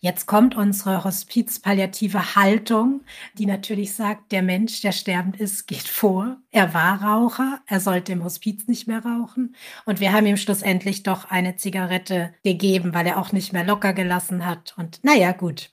Jetzt 0.00 0.26
kommt 0.26 0.54
unsere 0.56 1.04
hospizpalliative 1.04 2.36
Haltung, 2.36 3.02
die 3.38 3.46
natürlich 3.46 3.94
sagt, 3.94 4.32
der 4.32 4.42
Mensch, 4.42 4.80
der 4.80 4.92
sterbend 4.92 5.38
ist, 5.38 5.66
geht 5.66 5.88
vor. 5.88 6.36
Er 6.50 6.74
war 6.74 7.02
Raucher, 7.02 7.60
er 7.66 7.80
sollte 7.80 8.12
im 8.12 8.24
Hospiz 8.24 8.68
nicht 8.68 8.86
mehr 8.86 9.04
rauchen. 9.04 9.54
Und 9.84 10.00
wir 10.00 10.12
haben 10.12 10.26
ihm 10.26 10.36
schlussendlich 10.36 11.02
doch 11.02 11.30
eine 11.30 11.56
Zigarette 11.56 12.34
gegeben, 12.44 12.94
weil 12.94 13.06
er 13.06 13.18
auch 13.18 13.32
nicht 13.32 13.52
mehr 13.52 13.64
locker 13.64 13.92
gelassen 13.92 14.46
hat. 14.46 14.74
Und 14.76 15.00
naja, 15.02 15.32
gut. 15.32 15.70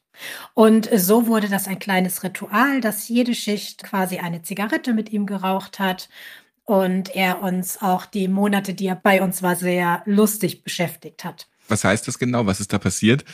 Und 0.54 0.90
so 0.94 1.28
wurde 1.28 1.48
das 1.48 1.68
ein 1.68 1.80
kleines 1.80 2.24
Ritual, 2.24 2.82
dass 2.82 3.08
jede 3.08 3.34
Schicht 3.34 3.84
quasi 3.84 4.18
eine 4.18 4.42
Zigarette 4.42 4.94
mit 4.94 5.12
ihm 5.12 5.26
geraucht 5.26 5.80
hat 5.80 6.10
und 6.66 7.16
er 7.16 7.42
uns 7.42 7.82
auch 7.82 8.06
die 8.06 8.28
Monate, 8.28 8.74
die 8.74 8.88
er 8.88 8.96
bei 8.96 9.22
uns 9.22 9.42
war, 9.42 9.56
sehr 9.56 10.04
lustig 10.06 10.64
beschäftigt 10.64 11.24
hat. 11.24 11.48
Was 11.68 11.84
heißt 11.84 12.08
das 12.08 12.20
genau? 12.20 12.46
Was 12.46 12.60
ist 12.60 12.74
da 12.74 12.78
passiert? 12.78 13.26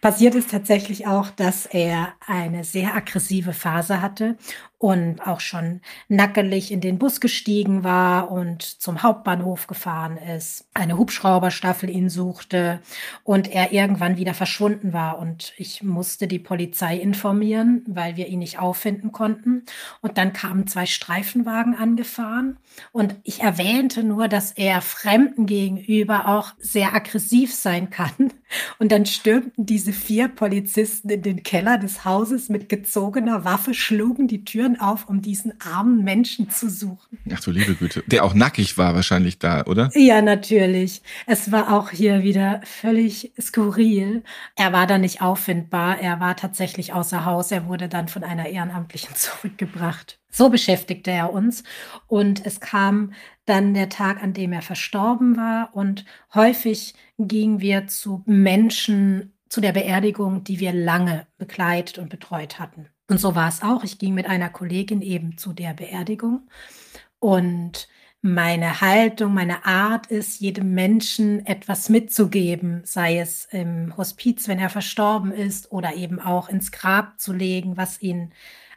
Passiert 0.00 0.34
ist 0.34 0.50
tatsächlich 0.50 1.06
auch, 1.06 1.30
dass 1.30 1.66
er 1.66 2.14
eine 2.26 2.64
sehr 2.64 2.94
aggressive 2.94 3.52
Phase 3.52 4.00
hatte 4.00 4.36
und 4.84 5.26
auch 5.26 5.40
schon 5.40 5.80
nackelig 6.08 6.70
in 6.70 6.82
den 6.82 6.98
Bus 6.98 7.18
gestiegen 7.22 7.84
war 7.84 8.30
und 8.30 8.62
zum 8.62 9.02
Hauptbahnhof 9.02 9.66
gefahren 9.66 10.18
ist, 10.18 10.66
eine 10.74 10.98
Hubschrauberstaffel 10.98 11.88
ihn 11.88 12.10
suchte 12.10 12.80
und 13.22 13.50
er 13.50 13.72
irgendwann 13.72 14.18
wieder 14.18 14.34
verschwunden 14.34 14.92
war. 14.92 15.18
Und 15.18 15.54
ich 15.56 15.82
musste 15.82 16.28
die 16.28 16.38
Polizei 16.38 16.98
informieren, 16.98 17.82
weil 17.86 18.16
wir 18.16 18.26
ihn 18.26 18.40
nicht 18.40 18.58
auffinden 18.58 19.10
konnten. 19.10 19.62
Und 20.02 20.18
dann 20.18 20.34
kamen 20.34 20.66
zwei 20.66 20.84
Streifenwagen 20.84 21.74
angefahren 21.74 22.58
und 22.92 23.16
ich 23.22 23.40
erwähnte 23.40 24.04
nur, 24.04 24.28
dass 24.28 24.52
er 24.52 24.82
Fremden 24.82 25.46
gegenüber 25.46 26.28
auch 26.28 26.52
sehr 26.58 26.94
aggressiv 26.94 27.54
sein 27.54 27.88
kann. 27.88 28.34
Und 28.78 28.92
dann 28.92 29.06
stürmten 29.06 29.64
diese 29.74 29.92
vier 29.92 30.28
Polizisten 30.28 31.10
in 31.10 31.22
den 31.22 31.42
Keller 31.42 31.78
des 31.78 32.04
Hauses 32.04 32.48
mit 32.48 32.68
gezogener 32.68 33.44
Waffe, 33.44 33.74
schlugen 33.74 34.28
die 34.28 34.44
Türen 34.44 34.78
auf, 34.78 35.08
um 35.08 35.20
diesen 35.20 35.60
armen 35.60 36.04
Menschen 36.04 36.48
zu 36.48 36.70
suchen. 36.70 37.18
Ach 37.34 37.40
du 37.40 37.50
liebe 37.50 37.74
Güte. 37.74 38.04
Der 38.06 38.24
auch 38.24 38.34
nackig 38.34 38.78
war 38.78 38.94
wahrscheinlich 38.94 39.40
da, 39.40 39.64
oder? 39.64 39.90
Ja, 39.96 40.22
natürlich. 40.22 41.02
Es 41.26 41.50
war 41.50 41.72
auch 41.72 41.90
hier 41.90 42.22
wieder 42.22 42.60
völlig 42.62 43.32
skurril. 43.40 44.22
Er 44.54 44.72
war 44.72 44.86
da 44.86 44.96
nicht 44.96 45.22
auffindbar. 45.22 45.98
Er 45.98 46.20
war 46.20 46.36
tatsächlich 46.36 46.92
außer 46.92 47.24
Haus. 47.24 47.50
Er 47.50 47.66
wurde 47.66 47.88
dann 47.88 48.06
von 48.06 48.22
einer 48.22 48.46
Ehrenamtlichen 48.46 49.12
zurückgebracht. 49.16 50.20
So 50.30 50.50
beschäftigte 50.50 51.10
er 51.10 51.32
uns. 51.32 51.64
Und 52.06 52.46
es 52.46 52.60
kam 52.60 53.12
dann 53.44 53.74
der 53.74 53.88
Tag, 53.88 54.22
an 54.22 54.34
dem 54.34 54.52
er 54.52 54.62
verstorben 54.62 55.36
war. 55.36 55.70
Und 55.74 56.04
häufig 56.32 56.94
gingen 57.18 57.60
wir 57.60 57.88
zu 57.88 58.22
Menschen 58.26 59.33
zu 59.54 59.60
der 59.60 59.72
Beerdigung, 59.72 60.42
die 60.42 60.58
wir 60.58 60.72
lange 60.72 61.28
begleitet 61.38 61.98
und 61.98 62.08
betreut 62.08 62.58
hatten. 62.58 62.88
Und 63.08 63.18
so 63.18 63.36
war 63.36 63.48
es 63.48 63.62
auch. 63.62 63.84
Ich 63.84 63.98
ging 63.98 64.12
mit 64.12 64.26
einer 64.26 64.48
Kollegin 64.48 65.00
eben 65.00 65.38
zu 65.38 65.52
der 65.52 65.74
Beerdigung 65.74 66.48
und 67.20 67.86
meine 68.20 68.80
Haltung, 68.80 69.32
meine 69.32 69.64
Art 69.64 70.08
ist, 70.08 70.40
jedem 70.40 70.74
Menschen 70.74 71.46
etwas 71.46 71.88
mitzugeben, 71.88 72.82
sei 72.84 73.20
es 73.20 73.44
im 73.44 73.96
Hospiz, 73.96 74.48
wenn 74.48 74.58
er 74.58 74.70
verstorben 74.70 75.30
ist, 75.30 75.70
oder 75.70 75.94
eben 75.94 76.18
auch 76.18 76.48
ins 76.48 76.72
Grab 76.72 77.20
zu 77.20 77.32
legen, 77.32 77.76
was 77.76 78.02
ihn 78.02 78.32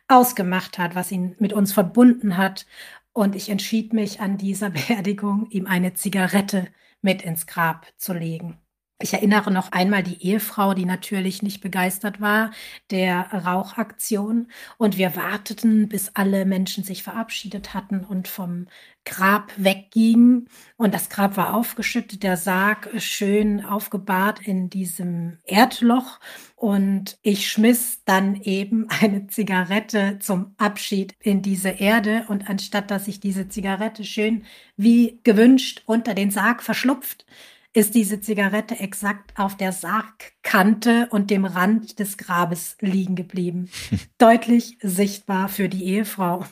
ausgemacht 0.07 0.77
hat, 0.77 0.93
was 0.93 1.11
ihn 1.11 1.35
mit 1.39 1.53
uns 1.53 1.73
verbunden 1.73 2.37
hat. 2.37 2.67
Und 3.13 3.35
ich 3.35 3.49
entschied 3.49 3.93
mich 3.93 4.19
an 4.19 4.37
dieser 4.37 4.69
Beerdigung, 4.89 5.47
ihm 5.49 5.65
eine 5.65 5.95
Zigarette 5.95 6.67
mit 7.01 7.23
ins 7.23 7.47
Grab 7.47 7.87
zu 7.97 8.13
legen. 8.13 8.59
Ich 8.99 9.13
erinnere 9.13 9.51
noch 9.51 9.71
einmal 9.71 10.01
die 10.01 10.23
Ehefrau, 10.23 10.73
die 10.73 10.85
natürlich 10.85 11.43
nicht 11.43 11.61
begeistert 11.61 12.19
war 12.19 12.49
der 12.89 13.31
Rauchaktion. 13.31 14.47
Und 14.79 14.97
wir 14.97 15.15
warteten, 15.15 15.87
bis 15.87 16.09
alle 16.15 16.45
Menschen 16.45 16.83
sich 16.83 17.03
verabschiedet 17.03 17.75
hatten 17.75 18.03
und 18.03 18.27
vom 18.27 18.65
Grab 19.05 19.53
weggingen. 19.55 20.49
Und 20.77 20.95
das 20.95 21.09
Grab 21.09 21.37
war 21.37 21.53
aufgeschüttet, 21.53 22.23
der 22.23 22.37
Sarg 22.37 22.89
schön 22.97 23.63
aufgebahrt 23.63 24.39
in 24.41 24.71
diesem 24.71 25.37
Erdloch. 25.45 26.19
Und 26.55 27.19
ich 27.21 27.47
schmiss 27.51 28.01
dann 28.03 28.41
eben 28.41 28.87
eine 29.01 29.27
Zigarette 29.27 30.17
zum 30.19 30.55
Abschied 30.57 31.15
in 31.19 31.43
diese 31.43 31.69
Erde. 31.69 32.25
Und 32.29 32.49
anstatt 32.49 32.89
dass 32.89 33.07
ich 33.07 33.19
diese 33.19 33.47
Zigarette 33.47 34.03
schön 34.03 34.43
wie 34.75 35.19
gewünscht 35.23 35.83
unter 35.85 36.15
den 36.15 36.31
Sarg 36.31 36.63
verschlupft, 36.63 37.27
ist 37.73 37.95
diese 37.95 38.21
Zigarette 38.21 38.79
exakt 38.79 39.37
auf 39.37 39.55
der 39.55 39.71
Sargkante 39.71 41.07
und 41.11 41.29
dem 41.29 41.45
Rand 41.45 41.99
des 41.99 42.17
Grabes 42.17 42.77
liegen 42.79 43.15
geblieben. 43.15 43.69
Deutlich 44.17 44.77
sichtbar 44.81 45.49
für 45.49 45.69
die 45.69 45.85
Ehefrau. 45.85 46.45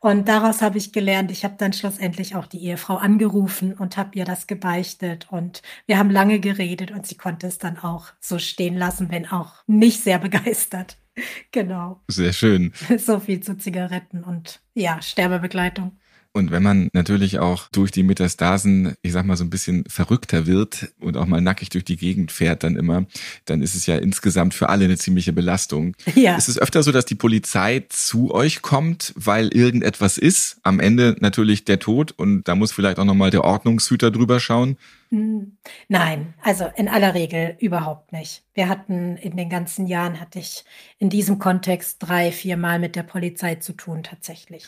Und 0.00 0.28
daraus 0.28 0.62
habe 0.62 0.78
ich 0.78 0.92
gelernt, 0.92 1.30
ich 1.30 1.44
habe 1.44 1.56
dann 1.58 1.72
schlussendlich 1.72 2.34
auch 2.34 2.46
die 2.46 2.62
Ehefrau 2.64 2.96
angerufen 2.96 3.74
und 3.74 3.96
habe 3.96 4.18
ihr 4.18 4.24
das 4.24 4.46
gebeichtet. 4.46 5.28
Und 5.30 5.62
wir 5.86 5.98
haben 5.98 6.10
lange 6.10 6.40
geredet 6.40 6.90
und 6.90 7.06
sie 7.06 7.16
konnte 7.16 7.46
es 7.46 7.58
dann 7.58 7.78
auch 7.78 8.08
so 8.20 8.38
stehen 8.38 8.76
lassen, 8.76 9.10
wenn 9.10 9.26
auch 9.26 9.54
nicht 9.66 10.02
sehr 10.02 10.18
begeistert. 10.18 10.96
Genau. 11.50 12.00
Sehr 12.08 12.32
schön. 12.32 12.72
So 12.96 13.20
viel 13.20 13.40
zu 13.40 13.58
Zigaretten 13.58 14.24
und 14.24 14.62
ja, 14.74 15.02
Sterbebegleitung. 15.02 15.98
Und 16.32 16.52
wenn 16.52 16.62
man 16.62 16.90
natürlich 16.92 17.40
auch 17.40 17.68
durch 17.72 17.90
die 17.90 18.04
Metastasen, 18.04 18.94
ich 19.02 19.12
sag 19.12 19.26
mal, 19.26 19.36
so 19.36 19.42
ein 19.42 19.50
bisschen 19.50 19.84
verrückter 19.88 20.46
wird 20.46 20.92
und 21.00 21.16
auch 21.16 21.26
mal 21.26 21.40
nackig 21.40 21.70
durch 21.70 21.84
die 21.84 21.96
Gegend 21.96 22.30
fährt, 22.30 22.62
dann 22.62 22.76
immer, 22.76 23.06
dann 23.46 23.62
ist 23.62 23.74
es 23.74 23.86
ja 23.86 23.96
insgesamt 23.96 24.54
für 24.54 24.68
alle 24.68 24.84
eine 24.84 24.96
ziemliche 24.96 25.32
Belastung. 25.32 25.96
Ja. 26.14 26.36
Ist 26.36 26.48
es 26.48 26.58
öfter 26.58 26.82
so, 26.82 26.92
dass 26.92 27.04
die 27.04 27.16
Polizei 27.16 27.84
zu 27.88 28.32
euch 28.32 28.62
kommt, 28.62 29.12
weil 29.16 29.48
irgendetwas 29.48 30.18
ist? 30.18 30.58
Am 30.62 30.78
Ende 30.78 31.16
natürlich 31.20 31.64
der 31.64 31.80
Tod 31.80 32.12
und 32.12 32.46
da 32.46 32.54
muss 32.54 32.72
vielleicht 32.72 32.98
auch 32.98 33.04
nochmal 33.04 33.30
der 33.30 33.42
Ordnungshüter 33.42 34.10
drüber 34.10 34.38
schauen. 34.38 34.76
Hm. 35.10 35.56
Nein, 35.88 36.34
also 36.42 36.66
in 36.76 36.88
aller 36.88 37.14
Regel 37.14 37.56
überhaupt 37.58 38.12
nicht. 38.12 38.44
Wir 38.54 38.68
hatten 38.68 39.16
in 39.16 39.36
den 39.36 39.48
ganzen 39.48 39.88
Jahren, 39.88 40.20
hatte 40.20 40.38
ich 40.38 40.64
in 40.98 41.10
diesem 41.10 41.40
Kontext 41.40 41.96
drei, 42.00 42.30
vier 42.30 42.56
Mal 42.56 42.78
mit 42.78 42.94
der 42.94 43.02
Polizei 43.02 43.56
zu 43.56 43.72
tun 43.72 44.04
tatsächlich. 44.04 44.66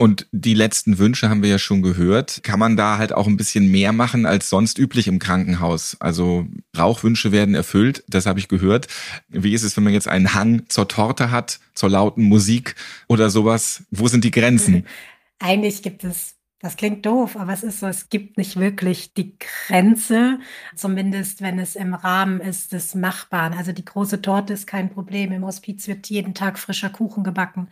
Und 0.00 0.26
die 0.32 0.54
letzten 0.54 0.96
Wünsche 0.96 1.28
haben 1.28 1.42
wir 1.42 1.50
ja 1.50 1.58
schon 1.58 1.82
gehört. 1.82 2.42
Kann 2.42 2.58
man 2.58 2.74
da 2.74 2.96
halt 2.96 3.12
auch 3.12 3.26
ein 3.26 3.36
bisschen 3.36 3.70
mehr 3.70 3.92
machen 3.92 4.24
als 4.24 4.48
sonst 4.48 4.78
üblich 4.78 5.06
im 5.06 5.18
Krankenhaus? 5.18 5.98
Also 6.00 6.46
Rauchwünsche 6.74 7.32
werden 7.32 7.54
erfüllt, 7.54 8.02
das 8.08 8.24
habe 8.24 8.38
ich 8.38 8.48
gehört. 8.48 8.86
Wie 9.28 9.52
ist 9.52 9.62
es, 9.62 9.76
wenn 9.76 9.84
man 9.84 9.92
jetzt 9.92 10.08
einen 10.08 10.32
Hang 10.32 10.62
zur 10.70 10.88
Torte 10.88 11.30
hat, 11.30 11.60
zur 11.74 11.90
lauten 11.90 12.22
Musik 12.22 12.76
oder 13.08 13.28
sowas? 13.28 13.82
Wo 13.90 14.08
sind 14.08 14.24
die 14.24 14.30
Grenzen? 14.30 14.86
Eigentlich 15.38 15.82
gibt 15.82 16.02
es 16.02 16.36
das 16.62 16.76
klingt 16.76 17.06
doof, 17.06 17.36
aber 17.36 17.54
es 17.54 17.62
ist 17.62 17.80
so, 17.80 17.86
es 17.86 18.10
gibt 18.10 18.36
nicht 18.36 18.60
wirklich 18.60 19.14
die 19.14 19.34
Grenze, 19.38 20.38
zumindest 20.76 21.40
wenn 21.40 21.58
es 21.58 21.74
im 21.74 21.94
Rahmen 21.94 22.38
ist 22.38 22.72
des 22.72 22.94
Machbaren. 22.94 23.54
Also 23.54 23.72
die 23.72 23.84
große 23.84 24.20
Torte 24.20 24.52
ist 24.52 24.66
kein 24.66 24.90
Problem. 24.90 25.32
Im 25.32 25.46
Hospiz 25.46 25.88
wird 25.88 26.10
jeden 26.10 26.34
Tag 26.34 26.58
frischer 26.58 26.90
Kuchen 26.90 27.24
gebacken. 27.24 27.70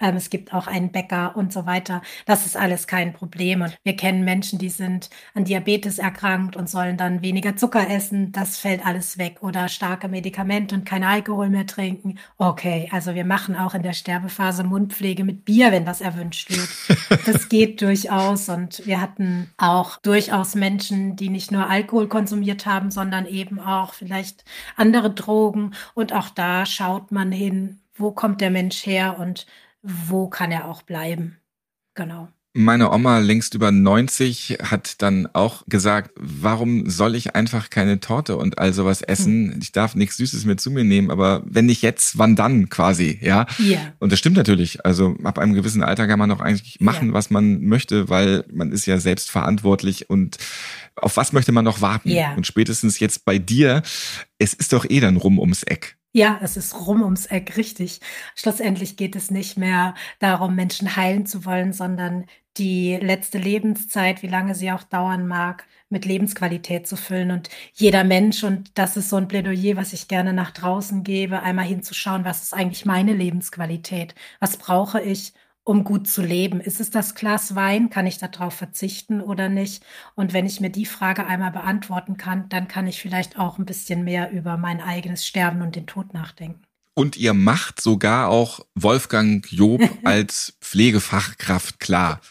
Ähm, 0.00 0.16
es 0.16 0.30
gibt 0.30 0.54
auch 0.54 0.66
einen 0.66 0.90
Bäcker 0.90 1.36
und 1.36 1.52
so 1.52 1.66
weiter. 1.66 2.02
Das 2.26 2.46
ist 2.46 2.56
alles 2.56 2.86
kein 2.86 3.12
Problem. 3.12 3.62
Und 3.62 3.76
wir 3.84 3.96
kennen 3.96 4.24
Menschen, 4.24 4.58
die 4.58 4.68
sind 4.68 5.10
an 5.34 5.44
Diabetes 5.44 5.98
erkrankt 5.98 6.56
und 6.56 6.68
sollen 6.68 6.96
dann 6.96 7.22
weniger 7.22 7.56
Zucker 7.56 7.88
essen. 7.88 8.32
Das 8.32 8.58
fällt 8.58 8.84
alles 8.86 9.18
weg. 9.18 9.38
Oder 9.40 9.68
starke 9.68 10.08
Medikamente 10.08 10.74
und 10.74 10.84
kein 10.84 11.04
Alkohol 11.04 11.48
mehr 11.48 11.66
trinken. 11.66 12.18
Okay, 12.36 12.88
also 12.92 13.14
wir 13.14 13.24
machen 13.24 13.56
auch 13.56 13.74
in 13.74 13.82
der 13.82 13.92
Sterbephase 13.92 14.64
Mundpflege 14.64 15.24
mit 15.24 15.44
Bier, 15.44 15.72
wenn 15.72 15.84
das 15.84 16.00
erwünscht 16.00 16.50
wird. 16.50 16.68
Das 17.26 17.48
geht 17.48 17.82
durchaus. 17.82 18.48
Und 18.48 18.86
wir 18.86 19.00
hatten 19.00 19.50
auch 19.56 19.96
durchaus 19.98 20.54
Menschen, 20.54 21.16
die 21.16 21.28
nicht 21.28 21.50
nur 21.50 21.68
Alkohol 21.68 22.08
konsumiert 22.08 22.66
haben, 22.66 22.90
sondern 22.90 23.26
eben 23.26 23.60
auch 23.60 23.94
vielleicht 23.94 24.44
andere 24.76 25.10
Drogen. 25.12 25.72
Und 25.94 26.12
auch 26.12 26.28
da 26.30 26.66
schaut 26.66 27.12
man 27.12 27.32
hin, 27.32 27.80
wo 27.96 28.12
kommt 28.12 28.40
der 28.40 28.50
Mensch 28.50 28.86
her 28.86 29.18
und 29.18 29.46
wo 29.82 30.28
kann 30.28 30.50
er 30.50 30.66
auch 30.66 30.82
bleiben. 30.82 31.38
Genau. 31.94 32.28
Meine 32.54 32.90
Oma, 32.90 33.18
längst 33.18 33.54
über 33.54 33.70
90, 33.70 34.58
hat 34.62 35.00
dann 35.02 35.28
auch 35.32 35.64
gesagt, 35.68 36.10
warum 36.16 36.88
soll 36.88 37.14
ich 37.14 37.36
einfach 37.36 37.70
keine 37.70 38.00
Torte 38.00 38.36
und 38.36 38.58
all 38.58 38.72
sowas 38.72 39.02
essen? 39.02 39.52
Hm. 39.52 39.58
Ich 39.62 39.70
darf 39.70 39.94
nichts 39.94 40.16
Süßes 40.16 40.44
mehr 40.44 40.56
zu 40.56 40.70
mir 40.70 40.82
nehmen, 40.82 41.10
aber 41.10 41.42
wenn 41.44 41.66
nicht 41.66 41.82
jetzt, 41.82 42.18
wann 42.18 42.36
dann 42.36 42.68
quasi, 42.68 43.18
ja? 43.20 43.46
Ja. 43.58 43.92
Und 44.00 44.10
das 44.10 44.18
stimmt 44.18 44.36
natürlich. 44.36 44.84
Also 44.84 45.14
ab 45.24 45.38
einem 45.38 45.54
gewissen 45.54 45.82
Alter 45.82 46.08
kann 46.08 46.18
man 46.18 46.30
doch 46.30 46.40
eigentlich 46.40 46.80
machen, 46.80 47.08
ja. 47.08 47.14
was 47.14 47.30
man 47.30 47.64
möchte, 47.64 48.08
weil 48.08 48.44
man 48.50 48.72
ist 48.72 48.86
ja 48.86 48.98
selbst 48.98 49.30
verantwortlich 49.30 50.08
und 50.08 50.38
auf 50.96 51.16
was 51.16 51.32
möchte 51.32 51.52
man 51.52 51.64
noch 51.64 51.80
warten? 51.80 52.08
Ja. 52.08 52.34
Und 52.34 52.46
spätestens 52.46 52.98
jetzt 52.98 53.24
bei 53.24 53.38
dir, 53.38 53.82
es 54.38 54.54
ist 54.54 54.72
doch 54.72 54.86
eh 54.88 55.00
dann 55.00 55.16
rum 55.16 55.38
ums 55.38 55.62
Eck. 55.62 55.97
Ja, 56.14 56.38
es 56.42 56.56
ist 56.56 56.74
rum 56.86 57.02
ums 57.02 57.26
Eck, 57.26 57.56
richtig. 57.56 58.00
Schlussendlich 58.34 58.96
geht 58.96 59.14
es 59.14 59.30
nicht 59.30 59.56
mehr 59.58 59.94
darum, 60.18 60.54
Menschen 60.54 60.96
heilen 60.96 61.26
zu 61.26 61.44
wollen, 61.44 61.72
sondern 61.72 62.24
die 62.56 62.96
letzte 62.96 63.38
Lebenszeit, 63.38 64.22
wie 64.22 64.26
lange 64.26 64.54
sie 64.54 64.72
auch 64.72 64.82
dauern 64.82 65.26
mag, 65.28 65.66
mit 65.90 66.04
Lebensqualität 66.06 66.86
zu 66.88 66.96
füllen. 66.96 67.30
Und 67.30 67.50
jeder 67.74 68.04
Mensch, 68.04 68.42
und 68.42 68.76
das 68.78 68.96
ist 68.96 69.10
so 69.10 69.16
ein 69.16 69.28
Plädoyer, 69.28 69.76
was 69.76 69.92
ich 69.92 70.08
gerne 70.08 70.32
nach 70.32 70.50
draußen 70.50 71.04
gebe, 71.04 71.42
einmal 71.42 71.66
hinzuschauen, 71.66 72.24
was 72.24 72.42
ist 72.42 72.54
eigentlich 72.54 72.84
meine 72.86 73.12
Lebensqualität? 73.12 74.14
Was 74.40 74.56
brauche 74.56 75.00
ich, 75.02 75.34
um 75.68 75.84
gut 75.84 76.08
zu 76.08 76.22
leben? 76.22 76.62
Ist 76.62 76.80
es 76.80 76.88
das 76.88 77.14
Glas 77.14 77.54
Wein? 77.54 77.90
Kann 77.90 78.06
ich 78.06 78.16
darauf 78.16 78.54
verzichten 78.54 79.20
oder 79.20 79.50
nicht? 79.50 79.84
Und 80.14 80.32
wenn 80.32 80.46
ich 80.46 80.60
mir 80.60 80.70
die 80.70 80.86
Frage 80.86 81.26
einmal 81.26 81.50
beantworten 81.50 82.16
kann, 82.16 82.48
dann 82.48 82.68
kann 82.68 82.86
ich 82.86 83.02
vielleicht 83.02 83.38
auch 83.38 83.58
ein 83.58 83.66
bisschen 83.66 84.02
mehr 84.02 84.30
über 84.30 84.56
mein 84.56 84.80
eigenes 84.80 85.26
Sterben 85.26 85.60
und 85.60 85.76
den 85.76 85.86
Tod 85.86 86.14
nachdenken. 86.14 86.62
Und 86.94 87.18
ihr 87.18 87.34
macht 87.34 87.82
sogar 87.82 88.30
auch 88.30 88.60
Wolfgang 88.74 89.46
Job 89.52 89.82
als 90.04 90.56
Pflegefachkraft 90.62 91.78
klar. 91.80 92.22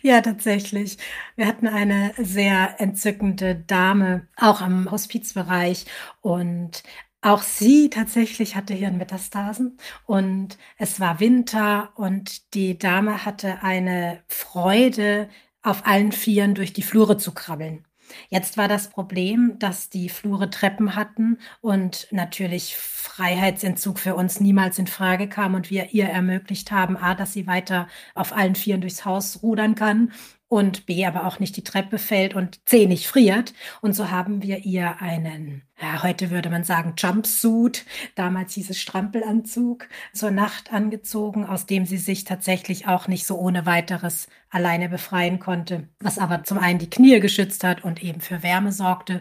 Ja, 0.00 0.20
tatsächlich. 0.20 0.98
Wir 1.34 1.46
hatten 1.46 1.66
eine 1.66 2.14
sehr 2.16 2.76
entzückende 2.78 3.56
Dame, 3.56 4.28
auch 4.36 4.62
im 4.62 4.88
Hospizbereich. 4.88 5.84
Und 6.20 6.84
auch 7.20 7.42
sie 7.42 7.90
tatsächlich 7.90 8.54
hatte 8.54 8.74
Hirnmetastasen 8.74 9.76
und 10.06 10.56
es 10.76 11.00
war 11.00 11.20
Winter 11.20 11.90
und 11.96 12.54
die 12.54 12.78
Dame 12.78 13.24
hatte 13.24 13.62
eine 13.62 14.22
Freude, 14.28 15.28
auf 15.62 15.86
allen 15.86 16.12
Vieren 16.12 16.54
durch 16.54 16.72
die 16.72 16.82
Flure 16.82 17.18
zu 17.18 17.32
krabbeln. 17.32 17.84
Jetzt 18.30 18.56
war 18.56 18.68
das 18.68 18.88
Problem, 18.88 19.58
dass 19.58 19.90
die 19.90 20.08
Flure 20.08 20.48
Treppen 20.48 20.94
hatten 20.94 21.38
und 21.60 22.08
natürlich 22.10 22.74
Freiheitsentzug 22.76 23.98
für 23.98 24.14
uns 24.14 24.40
niemals 24.40 24.78
in 24.78 24.86
Frage 24.86 25.28
kam 25.28 25.54
und 25.54 25.68
wir 25.68 25.92
ihr 25.92 26.06
ermöglicht 26.06 26.70
haben, 26.70 26.96
a, 26.96 27.14
dass 27.14 27.34
sie 27.34 27.46
weiter 27.46 27.88
auf 28.14 28.34
allen 28.34 28.54
Vieren 28.54 28.80
durchs 28.80 29.04
Haus 29.04 29.42
rudern 29.42 29.74
kann 29.74 30.12
und 30.48 30.86
B 30.86 31.04
aber 31.04 31.26
auch 31.26 31.40
nicht 31.40 31.56
die 31.56 31.64
Treppe 31.64 31.98
fällt 31.98 32.34
und 32.34 32.66
C 32.66 32.86
nicht 32.86 33.06
friert. 33.06 33.52
Und 33.82 33.92
so 33.92 34.10
haben 34.10 34.42
wir 34.42 34.64
ihr 34.64 35.00
einen, 35.00 35.62
ja, 35.80 36.02
heute 36.02 36.30
würde 36.30 36.48
man 36.48 36.64
sagen 36.64 36.94
Jumpsuit, 36.96 37.84
damals 38.14 38.54
hieß 38.54 38.70
es 38.70 38.80
Strampelanzug, 38.80 39.88
zur 40.14 40.30
Nacht 40.30 40.72
angezogen, 40.72 41.44
aus 41.44 41.66
dem 41.66 41.84
sie 41.84 41.98
sich 41.98 42.24
tatsächlich 42.24 42.86
auch 42.88 43.08
nicht 43.08 43.26
so 43.26 43.36
ohne 43.38 43.66
weiteres 43.66 44.28
alleine 44.50 44.88
befreien 44.88 45.38
konnte, 45.38 45.86
was 46.00 46.18
aber 46.18 46.44
zum 46.44 46.56
einen 46.56 46.78
die 46.78 46.88
Knie 46.88 47.20
geschützt 47.20 47.62
hat 47.62 47.84
und 47.84 48.02
eben 48.02 48.22
für 48.22 48.42
Wärme 48.42 48.72
sorgte. 48.72 49.20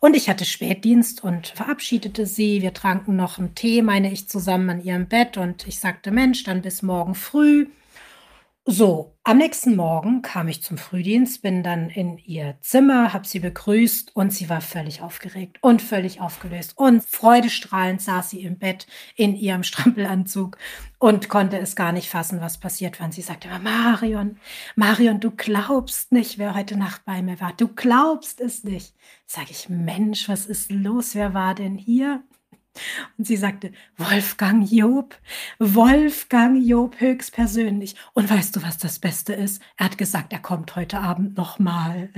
Und 0.00 0.16
ich 0.16 0.28
hatte 0.28 0.44
Spätdienst 0.44 1.22
und 1.22 1.48
verabschiedete 1.48 2.26
sie. 2.26 2.62
Wir 2.62 2.74
tranken 2.74 3.14
noch 3.14 3.38
einen 3.38 3.54
Tee, 3.54 3.82
meine 3.82 4.12
ich, 4.12 4.28
zusammen 4.28 4.70
an 4.70 4.82
ihrem 4.82 5.06
Bett 5.06 5.36
und 5.36 5.68
ich 5.68 5.78
sagte, 5.78 6.10
Mensch, 6.10 6.42
dann 6.42 6.62
bis 6.62 6.82
morgen 6.82 7.14
früh. 7.14 7.66
So, 8.66 9.14
am 9.24 9.36
nächsten 9.36 9.76
Morgen 9.76 10.22
kam 10.22 10.48
ich 10.48 10.62
zum 10.62 10.78
Frühdienst, 10.78 11.42
bin 11.42 11.62
dann 11.62 11.90
in 11.90 12.16
ihr 12.16 12.56
Zimmer, 12.62 13.12
habe 13.12 13.26
sie 13.26 13.40
begrüßt 13.40 14.16
und 14.16 14.32
sie 14.32 14.48
war 14.48 14.62
völlig 14.62 15.02
aufgeregt 15.02 15.58
und 15.60 15.82
völlig 15.82 16.22
aufgelöst 16.22 16.72
und 16.78 17.04
freudestrahlend 17.04 18.00
saß 18.00 18.30
sie 18.30 18.40
im 18.42 18.56
Bett 18.56 18.86
in 19.16 19.36
ihrem 19.36 19.62
Strampelanzug 19.64 20.56
und 20.98 21.28
konnte 21.28 21.58
es 21.58 21.76
gar 21.76 21.92
nicht 21.92 22.08
fassen, 22.08 22.40
was 22.40 22.56
passiert 22.56 23.00
war. 23.00 23.08
Und 23.08 23.12
sie 23.12 23.20
sagte, 23.20 23.48
Marion, 23.62 24.38
Marion, 24.76 25.20
du 25.20 25.30
glaubst 25.30 26.10
nicht, 26.10 26.38
wer 26.38 26.54
heute 26.54 26.78
Nacht 26.78 27.04
bei 27.04 27.20
mir 27.20 27.38
war. 27.40 27.52
Du 27.52 27.68
glaubst 27.68 28.40
es 28.40 28.64
nicht. 28.64 28.94
Sag 29.26 29.50
ich, 29.50 29.68
Mensch, 29.68 30.26
was 30.26 30.46
ist 30.46 30.72
los? 30.72 31.14
Wer 31.14 31.34
war 31.34 31.54
denn 31.54 31.76
hier? 31.76 32.22
Und 33.16 33.26
sie 33.26 33.36
sagte, 33.36 33.72
Wolfgang 33.96 34.70
Job, 34.70 35.16
Wolfgang 35.58 36.62
Job 36.64 37.00
höchstpersönlich. 37.00 37.94
Und 38.12 38.30
weißt 38.30 38.56
du, 38.56 38.62
was 38.62 38.78
das 38.78 38.98
Beste 38.98 39.32
ist? 39.32 39.62
Er 39.76 39.86
hat 39.86 39.98
gesagt, 39.98 40.32
er 40.32 40.40
kommt 40.40 40.74
heute 40.76 41.00
Abend 41.00 41.36
nochmal. 41.36 42.10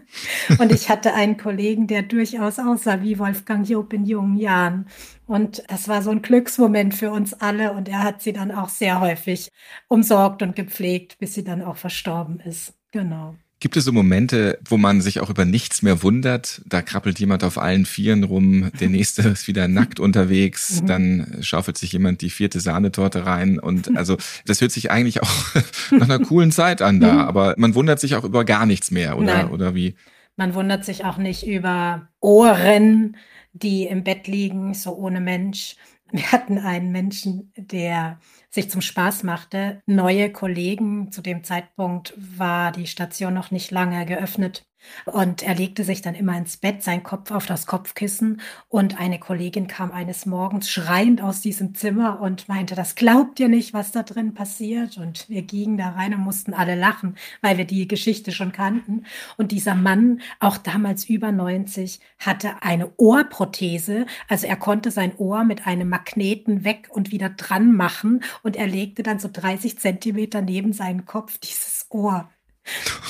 und 0.58 0.72
ich 0.72 0.88
hatte 0.88 1.14
einen 1.14 1.36
Kollegen, 1.36 1.86
der 1.86 2.02
durchaus 2.02 2.58
aussah 2.58 3.02
wie 3.02 3.18
Wolfgang 3.18 3.68
Job 3.68 3.92
in 3.92 4.04
jungen 4.04 4.36
Jahren. 4.36 4.86
Und 5.26 5.62
das 5.68 5.86
war 5.88 6.02
so 6.02 6.10
ein 6.10 6.22
Glücksmoment 6.22 6.94
für 6.94 7.10
uns 7.10 7.34
alle. 7.34 7.72
Und 7.72 7.88
er 7.88 8.02
hat 8.02 8.22
sie 8.22 8.32
dann 8.32 8.50
auch 8.50 8.68
sehr 8.68 9.00
häufig 9.00 9.48
umsorgt 9.88 10.42
und 10.42 10.56
gepflegt, 10.56 11.18
bis 11.18 11.34
sie 11.34 11.44
dann 11.44 11.62
auch 11.62 11.76
verstorben 11.76 12.40
ist. 12.40 12.74
Genau. 12.90 13.36
Gibt 13.60 13.76
es 13.76 13.84
so 13.84 13.92
Momente, 13.92 14.58
wo 14.66 14.78
man 14.78 15.02
sich 15.02 15.20
auch 15.20 15.28
über 15.28 15.44
nichts 15.44 15.82
mehr 15.82 16.02
wundert? 16.02 16.62
Da 16.64 16.80
krabbelt 16.80 17.18
jemand 17.18 17.44
auf 17.44 17.58
allen 17.58 17.84
Vieren 17.84 18.24
rum, 18.24 18.72
der 18.80 18.88
nächste 18.88 19.20
ist 19.22 19.48
wieder 19.48 19.68
nackt 19.68 20.00
unterwegs, 20.00 20.80
mhm. 20.80 20.86
dann 20.86 21.36
schaufelt 21.42 21.76
sich 21.76 21.92
jemand 21.92 22.22
die 22.22 22.30
vierte 22.30 22.58
Sahnetorte 22.58 23.26
rein 23.26 23.58
und 23.58 23.94
also 23.98 24.16
das 24.46 24.62
hört 24.62 24.72
sich 24.72 24.90
eigentlich 24.90 25.22
auch 25.22 25.54
nach 25.90 26.08
einer 26.08 26.20
coolen 26.20 26.52
Zeit 26.52 26.80
an 26.80 27.00
da, 27.00 27.12
mhm. 27.12 27.18
aber 27.20 27.54
man 27.58 27.74
wundert 27.74 28.00
sich 28.00 28.14
auch 28.16 28.24
über 28.24 28.46
gar 28.46 28.64
nichts 28.64 28.90
mehr, 28.90 29.18
oder, 29.18 29.34
Nein. 29.34 29.50
oder 29.50 29.74
wie? 29.74 29.94
Man 30.36 30.54
wundert 30.54 30.86
sich 30.86 31.04
auch 31.04 31.18
nicht 31.18 31.46
über 31.46 32.08
Ohren, 32.20 33.16
die 33.52 33.84
im 33.84 34.04
Bett 34.04 34.26
liegen, 34.26 34.72
so 34.72 34.96
ohne 34.96 35.20
Mensch. 35.20 35.76
Wir 36.10 36.32
hatten 36.32 36.56
einen 36.56 36.92
Menschen, 36.92 37.52
der 37.56 38.18
sich 38.50 38.70
zum 38.70 38.80
Spaß 38.80 39.22
machte, 39.22 39.82
neue 39.86 40.30
Kollegen, 40.32 41.12
zu 41.12 41.22
dem 41.22 41.44
Zeitpunkt 41.44 42.14
war 42.16 42.72
die 42.72 42.86
Station 42.86 43.32
noch 43.32 43.50
nicht 43.50 43.70
lange 43.70 44.04
geöffnet, 44.06 44.64
und 45.06 45.42
er 45.42 45.54
legte 45.54 45.84
sich 45.84 46.02
dann 46.02 46.14
immer 46.14 46.36
ins 46.36 46.56
Bett, 46.56 46.82
sein 46.82 47.02
Kopf 47.02 47.30
auf 47.30 47.46
das 47.46 47.66
Kopfkissen. 47.66 48.40
Und 48.68 49.00
eine 49.00 49.18
Kollegin 49.18 49.66
kam 49.66 49.92
eines 49.92 50.26
Morgens 50.26 50.70
schreiend 50.70 51.22
aus 51.22 51.40
diesem 51.40 51.74
Zimmer 51.74 52.20
und 52.20 52.48
meinte, 52.48 52.74
das 52.74 52.94
glaubt 52.94 53.40
ihr 53.40 53.48
nicht, 53.48 53.72
was 53.74 53.92
da 53.92 54.02
drin 54.02 54.34
passiert. 54.34 54.98
Und 54.98 55.28
wir 55.28 55.42
gingen 55.42 55.76
da 55.76 55.90
rein 55.90 56.14
und 56.14 56.20
mussten 56.20 56.54
alle 56.54 56.74
lachen, 56.74 57.16
weil 57.40 57.58
wir 57.58 57.64
die 57.64 57.88
Geschichte 57.88 58.32
schon 58.32 58.52
kannten. 58.52 59.04
Und 59.36 59.52
dieser 59.52 59.74
Mann, 59.74 60.20
auch 60.38 60.56
damals 60.56 61.04
über 61.08 61.32
90, 61.32 62.00
hatte 62.18 62.62
eine 62.62 62.90
Ohrprothese. 62.96 64.06
Also 64.28 64.46
er 64.46 64.56
konnte 64.56 64.90
sein 64.90 65.16
Ohr 65.16 65.44
mit 65.44 65.66
einem 65.66 65.88
Magneten 65.88 66.64
weg 66.64 66.88
und 66.90 67.10
wieder 67.12 67.30
dran 67.30 67.74
machen. 67.74 68.22
Und 68.42 68.56
er 68.56 68.66
legte 68.66 69.02
dann 69.02 69.18
so 69.18 69.28
30 69.32 69.78
Zentimeter 69.78 70.42
neben 70.42 70.72
seinen 70.72 71.04
Kopf 71.04 71.38
dieses 71.38 71.86
Ohr. 71.90 72.28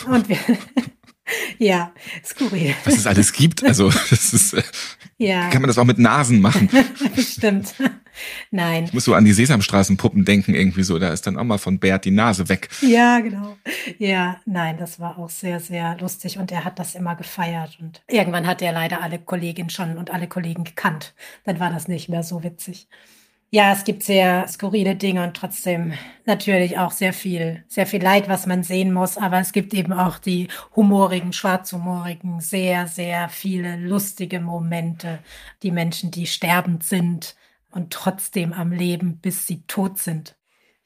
Und 0.07 0.29
wir, 0.29 0.39
ja, 1.59 1.93
skurril. 2.25 2.75
Was 2.85 2.97
es 2.97 3.07
alles 3.07 3.33
gibt. 3.33 3.65
Also, 3.65 3.91
das 3.91 4.33
ist, 4.33 4.55
äh, 4.55 4.63
ja. 5.19 5.49
kann 5.51 5.63
man 5.63 5.69
das 5.69 5.79
auch 5.79 5.85
mit 5.85 5.99
Nasen 5.99 6.41
machen? 6.41 6.69
Stimmt. 7.19 7.75
Nein. 8.51 8.85
Ich 8.85 8.93
muss 8.93 9.05
so 9.05 9.15
an 9.15 9.25
die 9.25 9.33
Sesamstraßenpuppen 9.33 10.25
denken, 10.25 10.55
irgendwie 10.55 10.83
so. 10.83 10.99
Da 10.99 11.11
ist 11.11 11.27
dann 11.27 11.39
auch 11.39 11.45
mal 11.45 11.59
von 11.59 11.79
Bert 11.79 12.05
die 12.05 12.11
Nase 12.11 12.49
weg. 12.49 12.69
Ja, 12.83 13.21
genau. 13.21 13.57
Ja, 13.99 14.41
nein, 14.47 14.77
das 14.79 15.01
war 15.01 15.19
auch 15.19 15.31
sehr, 15.31 15.61
sehr 15.61 15.97
lustig 15.99 16.39
und 16.39 16.53
er 16.53 16.65
hat 16.65 16.79
das 16.79 16.95
immer 16.95 17.17
gefeiert. 17.17 17.79
Und 17.81 18.03
irgendwann 18.09 18.47
hat 18.47 18.63
er 18.63 18.73
leider 18.73 19.03
alle 19.03 19.19
Kolleginnen 19.19 19.71
schon 19.71 19.97
und 19.97 20.11
alle 20.11 20.29
Kollegen 20.29 20.65
gekannt. 20.65 21.15
Dann 21.45 21.61
war 21.61 21.71
das 21.71 21.89
nicht 21.89 22.09
mehr 22.09 22.23
so 22.23 22.43
witzig. 22.43 22.89
Ja, 23.53 23.73
es 23.73 23.83
gibt 23.83 24.05
sehr 24.05 24.47
skurrile 24.47 24.95
Dinge 24.95 25.25
und 25.25 25.37
trotzdem 25.37 25.93
natürlich 26.25 26.79
auch 26.79 26.93
sehr 26.93 27.13
viel, 27.13 27.65
sehr 27.67 27.85
viel 27.87 28.01
Leid, 28.01 28.29
was 28.29 28.47
man 28.47 28.63
sehen 28.63 28.93
muss. 28.93 29.17
Aber 29.19 29.41
es 29.41 29.51
gibt 29.53 29.75
eben 29.75 29.93
auch 29.93 30.19
die 30.19 30.47
humorigen, 30.77 31.33
schwarzhumorigen, 31.33 32.41
sehr, 32.41 32.87
sehr 32.87 33.29
viele 33.29 33.77
lustige 33.77 34.41
Momente. 34.41 35.19
Die 35.65 35.73
Menschen, 35.73 36.13
die 36.13 36.27
sterbend 36.27 36.85
sind 36.85 37.35
und 37.73 37.93
trotzdem 37.93 38.53
am 38.53 38.71
Leben, 38.71 39.19
bis 39.19 39.47
sie 39.49 39.63
tot 39.67 39.99
sind. 39.99 40.37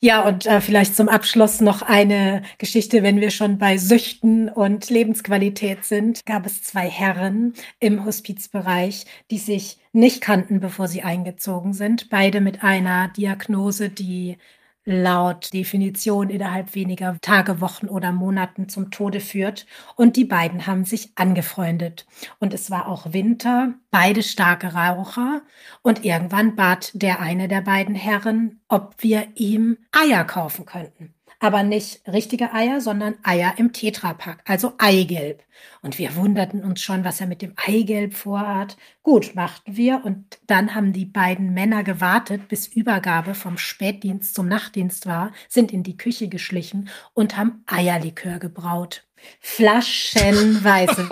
Ja, 0.04 0.20
und 0.20 0.44
äh, 0.44 0.60
vielleicht 0.60 0.96
zum 0.96 1.08
Abschluss 1.08 1.62
noch 1.62 1.80
eine 1.80 2.42
Geschichte, 2.58 3.02
wenn 3.02 3.22
wir 3.22 3.30
schon 3.30 3.56
bei 3.56 3.78
Süchten 3.78 4.50
und 4.50 4.90
Lebensqualität 4.90 5.86
sind. 5.86 6.26
Gab 6.26 6.44
es 6.44 6.62
zwei 6.62 6.90
Herren 6.90 7.54
im 7.80 8.04
Hospizbereich, 8.04 9.06
die 9.30 9.38
sich 9.38 9.78
nicht 9.94 10.20
kannten, 10.20 10.60
bevor 10.60 10.88
sie 10.88 11.00
eingezogen 11.00 11.72
sind. 11.72 12.10
Beide 12.10 12.42
mit 12.42 12.62
einer 12.62 13.08
Diagnose, 13.16 13.88
die 13.88 14.36
laut 14.84 15.52
Definition 15.52 16.30
innerhalb 16.30 16.74
weniger 16.74 17.16
Tage, 17.20 17.60
Wochen 17.60 17.88
oder 17.88 18.12
Monaten 18.12 18.68
zum 18.68 18.90
Tode 18.90 19.20
führt. 19.20 19.66
Und 19.96 20.16
die 20.16 20.24
beiden 20.24 20.66
haben 20.66 20.84
sich 20.84 21.12
angefreundet. 21.14 22.06
Und 22.38 22.54
es 22.54 22.70
war 22.70 22.88
auch 22.88 23.12
Winter, 23.12 23.74
beide 23.90 24.22
starke 24.22 24.74
Raucher. 24.74 25.42
Und 25.82 26.04
irgendwann 26.04 26.56
bat 26.56 26.90
der 26.94 27.20
eine 27.20 27.48
der 27.48 27.62
beiden 27.62 27.94
Herren, 27.94 28.60
ob 28.68 28.94
wir 28.98 29.28
ihm 29.34 29.78
Eier 29.92 30.24
kaufen 30.24 30.66
könnten 30.66 31.14
aber 31.44 31.62
nicht 31.62 32.00
richtige 32.10 32.54
Eier, 32.54 32.80
sondern 32.80 33.16
Eier 33.22 33.52
im 33.58 33.74
Tetrapack, 33.74 34.40
also 34.46 34.72
Eigelb. 34.78 35.42
Und 35.82 35.98
wir 35.98 36.16
wunderten 36.16 36.64
uns 36.64 36.80
schon, 36.80 37.04
was 37.04 37.20
er 37.20 37.26
mit 37.26 37.42
dem 37.42 37.52
Eigelb 37.56 38.14
vorhat. 38.14 38.78
Gut, 39.02 39.34
machten 39.34 39.76
wir 39.76 40.00
und 40.06 40.38
dann 40.46 40.74
haben 40.74 40.94
die 40.94 41.04
beiden 41.04 41.52
Männer 41.52 41.84
gewartet, 41.84 42.48
bis 42.48 42.66
Übergabe 42.66 43.34
vom 43.34 43.58
Spätdienst 43.58 44.34
zum 44.34 44.48
Nachtdienst 44.48 45.04
war, 45.04 45.32
sind 45.46 45.70
in 45.70 45.82
die 45.82 45.98
Küche 45.98 46.28
geschlichen 46.28 46.88
und 47.12 47.36
haben 47.36 47.62
Eierlikör 47.66 48.38
gebraut. 48.38 49.04
Flaschenweise. 49.40 51.08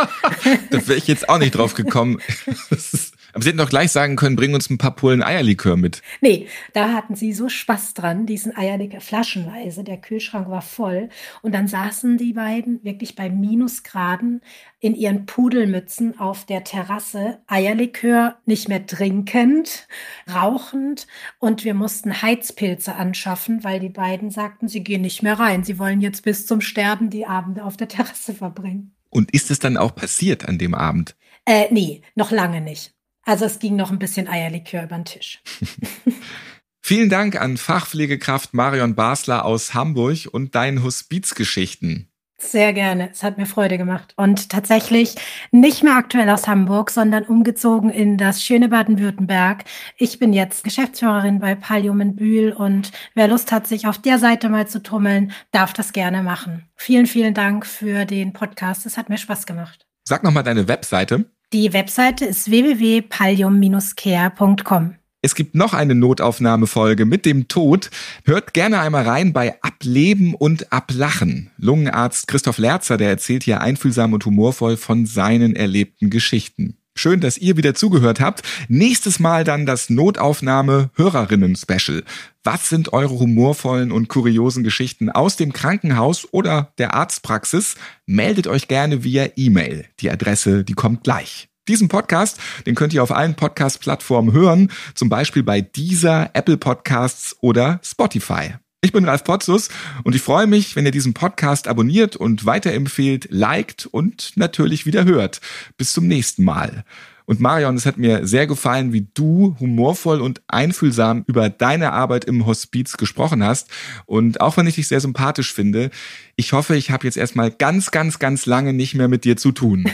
da 0.70 0.88
wäre 0.88 0.96
ich 0.96 1.08
jetzt 1.08 1.28
auch 1.28 1.38
nicht 1.38 1.52
drauf 1.52 1.74
gekommen. 1.74 2.20
Das 2.70 2.94
ist 2.94 3.11
aber 3.32 3.42
Sie 3.42 3.48
hätten 3.48 3.58
doch 3.58 3.70
gleich 3.70 3.90
sagen 3.90 4.16
können, 4.16 4.36
bring 4.36 4.54
uns 4.54 4.68
ein 4.68 4.78
paar 4.78 4.94
Pullen 4.94 5.22
Eierlikör 5.22 5.76
mit. 5.76 6.02
Nee, 6.20 6.46
da 6.72 6.92
hatten 6.92 7.14
sie 7.14 7.32
so 7.32 7.48
Spaß 7.48 7.94
dran, 7.94 8.26
diesen 8.26 8.56
Eierlikör 8.56 9.00
flaschenweise. 9.00 9.84
Der 9.84 9.96
Kühlschrank 9.96 10.48
war 10.48 10.62
voll. 10.62 11.08
Und 11.40 11.54
dann 11.54 11.68
saßen 11.68 12.18
die 12.18 12.34
beiden 12.34 12.84
wirklich 12.84 13.16
bei 13.16 13.30
Minusgraden 13.30 14.42
in 14.80 14.94
ihren 14.94 15.26
Pudelmützen 15.26 16.18
auf 16.18 16.44
der 16.44 16.64
Terrasse, 16.64 17.38
Eierlikör 17.46 18.36
nicht 18.46 18.68
mehr 18.68 18.86
trinkend, 18.86 19.86
rauchend. 20.32 21.06
Und 21.38 21.64
wir 21.64 21.74
mussten 21.74 22.22
Heizpilze 22.22 22.94
anschaffen, 22.96 23.64
weil 23.64 23.80
die 23.80 23.88
beiden 23.88 24.30
sagten, 24.30 24.68
sie 24.68 24.82
gehen 24.82 25.02
nicht 25.02 25.22
mehr 25.22 25.38
rein. 25.38 25.64
Sie 25.64 25.78
wollen 25.78 26.00
jetzt 26.00 26.24
bis 26.24 26.46
zum 26.46 26.60
Sterben 26.60 27.10
die 27.10 27.26
Abende 27.26 27.64
auf 27.64 27.76
der 27.76 27.88
Terrasse 27.88 28.34
verbringen. 28.34 28.94
Und 29.08 29.30
ist 29.32 29.50
es 29.50 29.58
dann 29.58 29.76
auch 29.76 29.94
passiert 29.94 30.48
an 30.48 30.58
dem 30.58 30.74
Abend? 30.74 31.16
Äh, 31.44 31.66
nee, 31.70 32.02
noch 32.14 32.30
lange 32.30 32.60
nicht. 32.60 32.94
Also 33.24 33.44
es 33.44 33.58
ging 33.58 33.76
noch 33.76 33.90
ein 33.90 33.98
bisschen 33.98 34.28
Eierlikör 34.28 34.84
über 34.84 34.96
den 34.96 35.04
Tisch. 35.04 35.42
Vielen 36.84 37.08
Dank 37.08 37.40
an 37.40 37.56
Fachpflegekraft 37.56 38.54
Marion 38.54 38.96
Basler 38.96 39.44
aus 39.44 39.72
Hamburg 39.72 40.28
und 40.32 40.54
deinen 40.56 40.82
Hospizgeschichten. 40.82 42.12
Sehr 42.42 42.72
gerne. 42.72 43.10
Es 43.12 43.22
hat 43.22 43.38
mir 43.38 43.46
Freude 43.46 43.78
gemacht. 43.78 44.14
Und 44.16 44.48
tatsächlich 44.48 45.14
nicht 45.52 45.84
mehr 45.84 45.96
aktuell 45.96 46.28
aus 46.28 46.48
Hamburg, 46.48 46.90
sondern 46.90 47.22
umgezogen 47.24 47.88
in 47.88 48.18
das 48.18 48.42
schöne 48.42 48.68
Baden-Württemberg. 48.68 49.64
Ich 49.96 50.18
bin 50.18 50.32
jetzt 50.32 50.64
Geschäftsführerin 50.64 51.38
bei 51.38 51.54
Pallium 51.54 52.00
in 52.00 52.16
Bühl 52.16 52.52
und 52.52 52.90
wer 53.14 53.28
Lust 53.28 53.52
hat, 53.52 53.68
sich 53.68 53.86
auf 53.86 53.98
der 53.98 54.18
Seite 54.18 54.48
mal 54.48 54.66
zu 54.66 54.82
tummeln, 54.82 55.32
darf 55.52 55.72
das 55.72 55.92
gerne 55.92 56.24
machen. 56.24 56.68
Vielen, 56.74 57.06
vielen 57.06 57.32
Dank 57.32 57.64
für 57.64 58.04
den 58.04 58.32
Podcast. 58.32 58.86
Es 58.86 58.98
hat 58.98 59.08
mir 59.08 59.18
Spaß 59.18 59.46
gemacht. 59.46 59.86
Sag 60.02 60.24
nochmal 60.24 60.42
deine 60.42 60.66
Webseite. 60.66 61.26
Die 61.52 61.72
Webseite 61.74 62.24
ist 62.24 62.50
www.pallium-care.com. 62.50 64.94
Es 65.20 65.34
gibt 65.34 65.54
noch 65.54 65.74
eine 65.74 65.94
Notaufnahmefolge 65.94 67.04
mit 67.04 67.26
dem 67.26 67.46
Tod. 67.46 67.90
Hört 68.24 68.54
gerne 68.54 68.80
einmal 68.80 69.06
rein 69.06 69.34
bei 69.34 69.62
Ableben 69.62 70.34
und 70.34 70.72
Ablachen. 70.72 71.50
Lungenarzt 71.58 72.26
Christoph 72.26 72.58
Lerzer, 72.58 72.96
der 72.96 73.10
erzählt 73.10 73.44
hier 73.44 73.60
einfühlsam 73.60 74.14
und 74.14 74.24
humorvoll 74.24 74.78
von 74.78 75.04
seinen 75.04 75.54
erlebten 75.54 76.08
Geschichten. 76.10 76.78
Schön, 76.94 77.20
dass 77.20 77.38
ihr 77.38 77.56
wieder 77.56 77.74
zugehört 77.74 78.20
habt. 78.20 78.42
Nächstes 78.68 79.18
Mal 79.18 79.44
dann 79.44 79.66
das 79.66 79.88
Notaufnahme 79.88 80.90
Hörerinnen 80.94 81.56
Special. 81.56 82.04
Was 82.44 82.68
sind 82.68 82.92
eure 82.92 83.18
humorvollen 83.18 83.92
und 83.92 84.08
kuriosen 84.08 84.62
Geschichten 84.62 85.08
aus 85.10 85.36
dem 85.36 85.52
Krankenhaus 85.52 86.28
oder 86.32 86.72
der 86.78 86.94
Arztpraxis? 86.94 87.76
Meldet 88.06 88.46
euch 88.46 88.68
gerne 88.68 89.04
via 89.04 89.28
E-Mail. 89.36 89.86
Die 90.00 90.10
Adresse, 90.10 90.64
die 90.64 90.74
kommt 90.74 91.02
gleich. 91.02 91.48
Diesen 91.68 91.88
Podcast, 91.88 92.38
den 92.66 92.74
könnt 92.74 92.92
ihr 92.92 93.02
auf 93.02 93.12
allen 93.12 93.36
Podcast-Plattformen 93.36 94.32
hören, 94.32 94.70
zum 94.94 95.08
Beispiel 95.08 95.44
bei 95.44 95.60
dieser 95.60 96.30
Apple 96.34 96.56
Podcasts 96.56 97.36
oder 97.40 97.80
Spotify. 97.84 98.54
Ich 98.84 98.90
bin 98.90 99.04
Ralf 99.04 99.22
Potzus 99.22 99.68
und 100.02 100.16
ich 100.16 100.22
freue 100.22 100.48
mich, 100.48 100.74
wenn 100.74 100.84
ihr 100.84 100.90
diesen 100.90 101.14
Podcast 101.14 101.68
abonniert 101.68 102.16
und 102.16 102.46
weiterempfehlt, 102.46 103.28
liked 103.30 103.86
und 103.86 104.32
natürlich 104.34 104.86
wieder 104.86 105.04
hört. 105.04 105.40
Bis 105.76 105.92
zum 105.92 106.08
nächsten 106.08 106.42
Mal. 106.42 106.82
Und 107.24 107.38
Marion, 107.38 107.76
es 107.76 107.86
hat 107.86 107.96
mir 107.96 108.26
sehr 108.26 108.48
gefallen, 108.48 108.92
wie 108.92 109.06
du 109.14 109.54
humorvoll 109.60 110.20
und 110.20 110.42
einfühlsam 110.48 111.22
über 111.28 111.48
deine 111.48 111.92
Arbeit 111.92 112.24
im 112.24 112.44
Hospiz 112.44 112.96
gesprochen 112.96 113.44
hast. 113.44 113.70
Und 114.04 114.40
auch 114.40 114.56
wenn 114.56 114.66
ich 114.66 114.74
dich 114.74 114.88
sehr 114.88 115.00
sympathisch 115.00 115.54
finde, 115.54 115.90
ich 116.34 116.52
hoffe, 116.52 116.74
ich 116.74 116.90
habe 116.90 117.06
jetzt 117.06 117.16
erstmal 117.16 117.52
ganz, 117.52 117.92
ganz, 117.92 118.18
ganz 118.18 118.46
lange 118.46 118.72
nicht 118.72 118.96
mehr 118.96 119.06
mit 119.06 119.22
dir 119.22 119.36
zu 119.36 119.52
tun. 119.52 119.88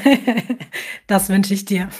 das 1.06 1.28
wünsche 1.28 1.52
ich 1.52 1.66
dir. 1.66 1.90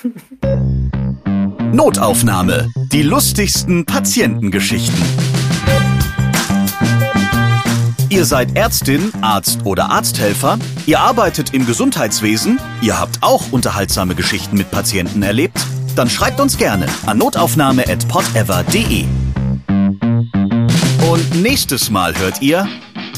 Notaufnahme. 1.70 2.72
Die 2.92 3.02
lustigsten 3.02 3.84
Patientengeschichten. 3.84 5.37
Ihr 8.10 8.24
seid 8.24 8.56
Ärztin, 8.56 9.12
Arzt 9.20 9.60
oder 9.64 9.90
Arzthelfer, 9.90 10.58
ihr 10.86 10.98
arbeitet 10.98 11.52
im 11.52 11.66
Gesundheitswesen, 11.66 12.58
ihr 12.80 12.98
habt 12.98 13.22
auch 13.22 13.52
unterhaltsame 13.52 14.14
Geschichten 14.14 14.56
mit 14.56 14.70
Patienten 14.70 15.22
erlebt, 15.22 15.58
dann 15.94 16.08
schreibt 16.08 16.40
uns 16.40 16.56
gerne 16.56 16.86
an 17.04 17.18
notaufnahme.podever.de. 17.18 19.04
Und 21.10 21.42
nächstes 21.42 21.90
Mal 21.90 22.18
hört 22.18 22.40
ihr 22.40 22.66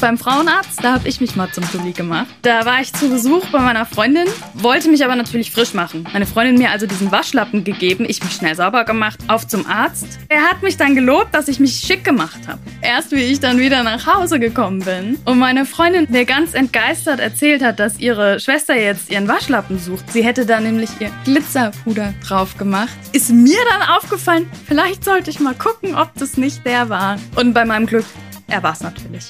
beim 0.01 0.17
Frauenarzt, 0.17 0.83
da 0.83 0.93
habe 0.93 1.07
ich 1.07 1.21
mich 1.21 1.35
mal 1.35 1.49
zum 1.51 1.63
Dulli 1.71 1.91
gemacht. 1.91 2.27
Da 2.41 2.65
war 2.65 2.81
ich 2.81 2.91
zu 2.91 3.07
Besuch 3.07 3.45
bei 3.51 3.59
meiner 3.59 3.85
Freundin, 3.85 4.25
wollte 4.55 4.89
mich 4.89 5.05
aber 5.05 5.15
natürlich 5.15 5.51
frisch 5.51 5.73
machen. 5.73 6.07
Meine 6.11 6.25
Freundin 6.25 6.57
mir 6.57 6.71
also 6.71 6.87
diesen 6.87 7.11
Waschlappen 7.11 7.63
gegeben, 7.63 8.05
ich 8.07 8.23
mich 8.23 8.33
schnell 8.33 8.55
sauber 8.55 8.83
gemacht, 8.83 9.19
auf 9.27 9.47
zum 9.47 9.65
Arzt. 9.67 10.19
Er 10.27 10.41
hat 10.41 10.63
mich 10.63 10.75
dann 10.75 10.95
gelobt, 10.95 11.33
dass 11.33 11.47
ich 11.47 11.59
mich 11.59 11.75
schick 11.75 12.03
gemacht 12.03 12.39
habe. 12.47 12.59
Erst 12.81 13.11
wie 13.11 13.21
ich 13.21 13.39
dann 13.39 13.59
wieder 13.59 13.83
nach 13.83 14.07
Hause 14.07 14.39
gekommen 14.39 14.79
bin 14.79 15.19
und 15.25 15.37
meine 15.37 15.65
Freundin 15.65 16.07
mir 16.09 16.25
ganz 16.25 16.55
entgeistert 16.55 17.19
erzählt 17.19 17.63
hat, 17.63 17.79
dass 17.79 17.99
ihre 17.99 18.39
Schwester 18.39 18.75
jetzt 18.75 19.11
ihren 19.11 19.27
Waschlappen 19.27 19.77
sucht. 19.77 20.11
Sie 20.11 20.23
hätte 20.23 20.47
da 20.47 20.59
nämlich 20.59 20.89
ihr 20.99 21.11
Glitzerpuder 21.25 22.13
drauf 22.27 22.57
gemacht. 22.57 22.97
Ist 23.13 23.31
mir 23.31 23.59
dann 23.69 23.87
aufgefallen, 23.95 24.49
vielleicht 24.67 25.05
sollte 25.05 25.29
ich 25.29 25.39
mal 25.39 25.53
gucken, 25.53 25.95
ob 25.95 26.11
das 26.15 26.37
nicht 26.37 26.65
der 26.65 26.89
war. 26.89 27.19
Und 27.35 27.53
bei 27.53 27.65
meinem 27.65 27.85
Glück, 27.85 28.05
er 28.47 28.63
war 28.63 28.73
es 28.73 28.81
natürlich. 28.81 29.29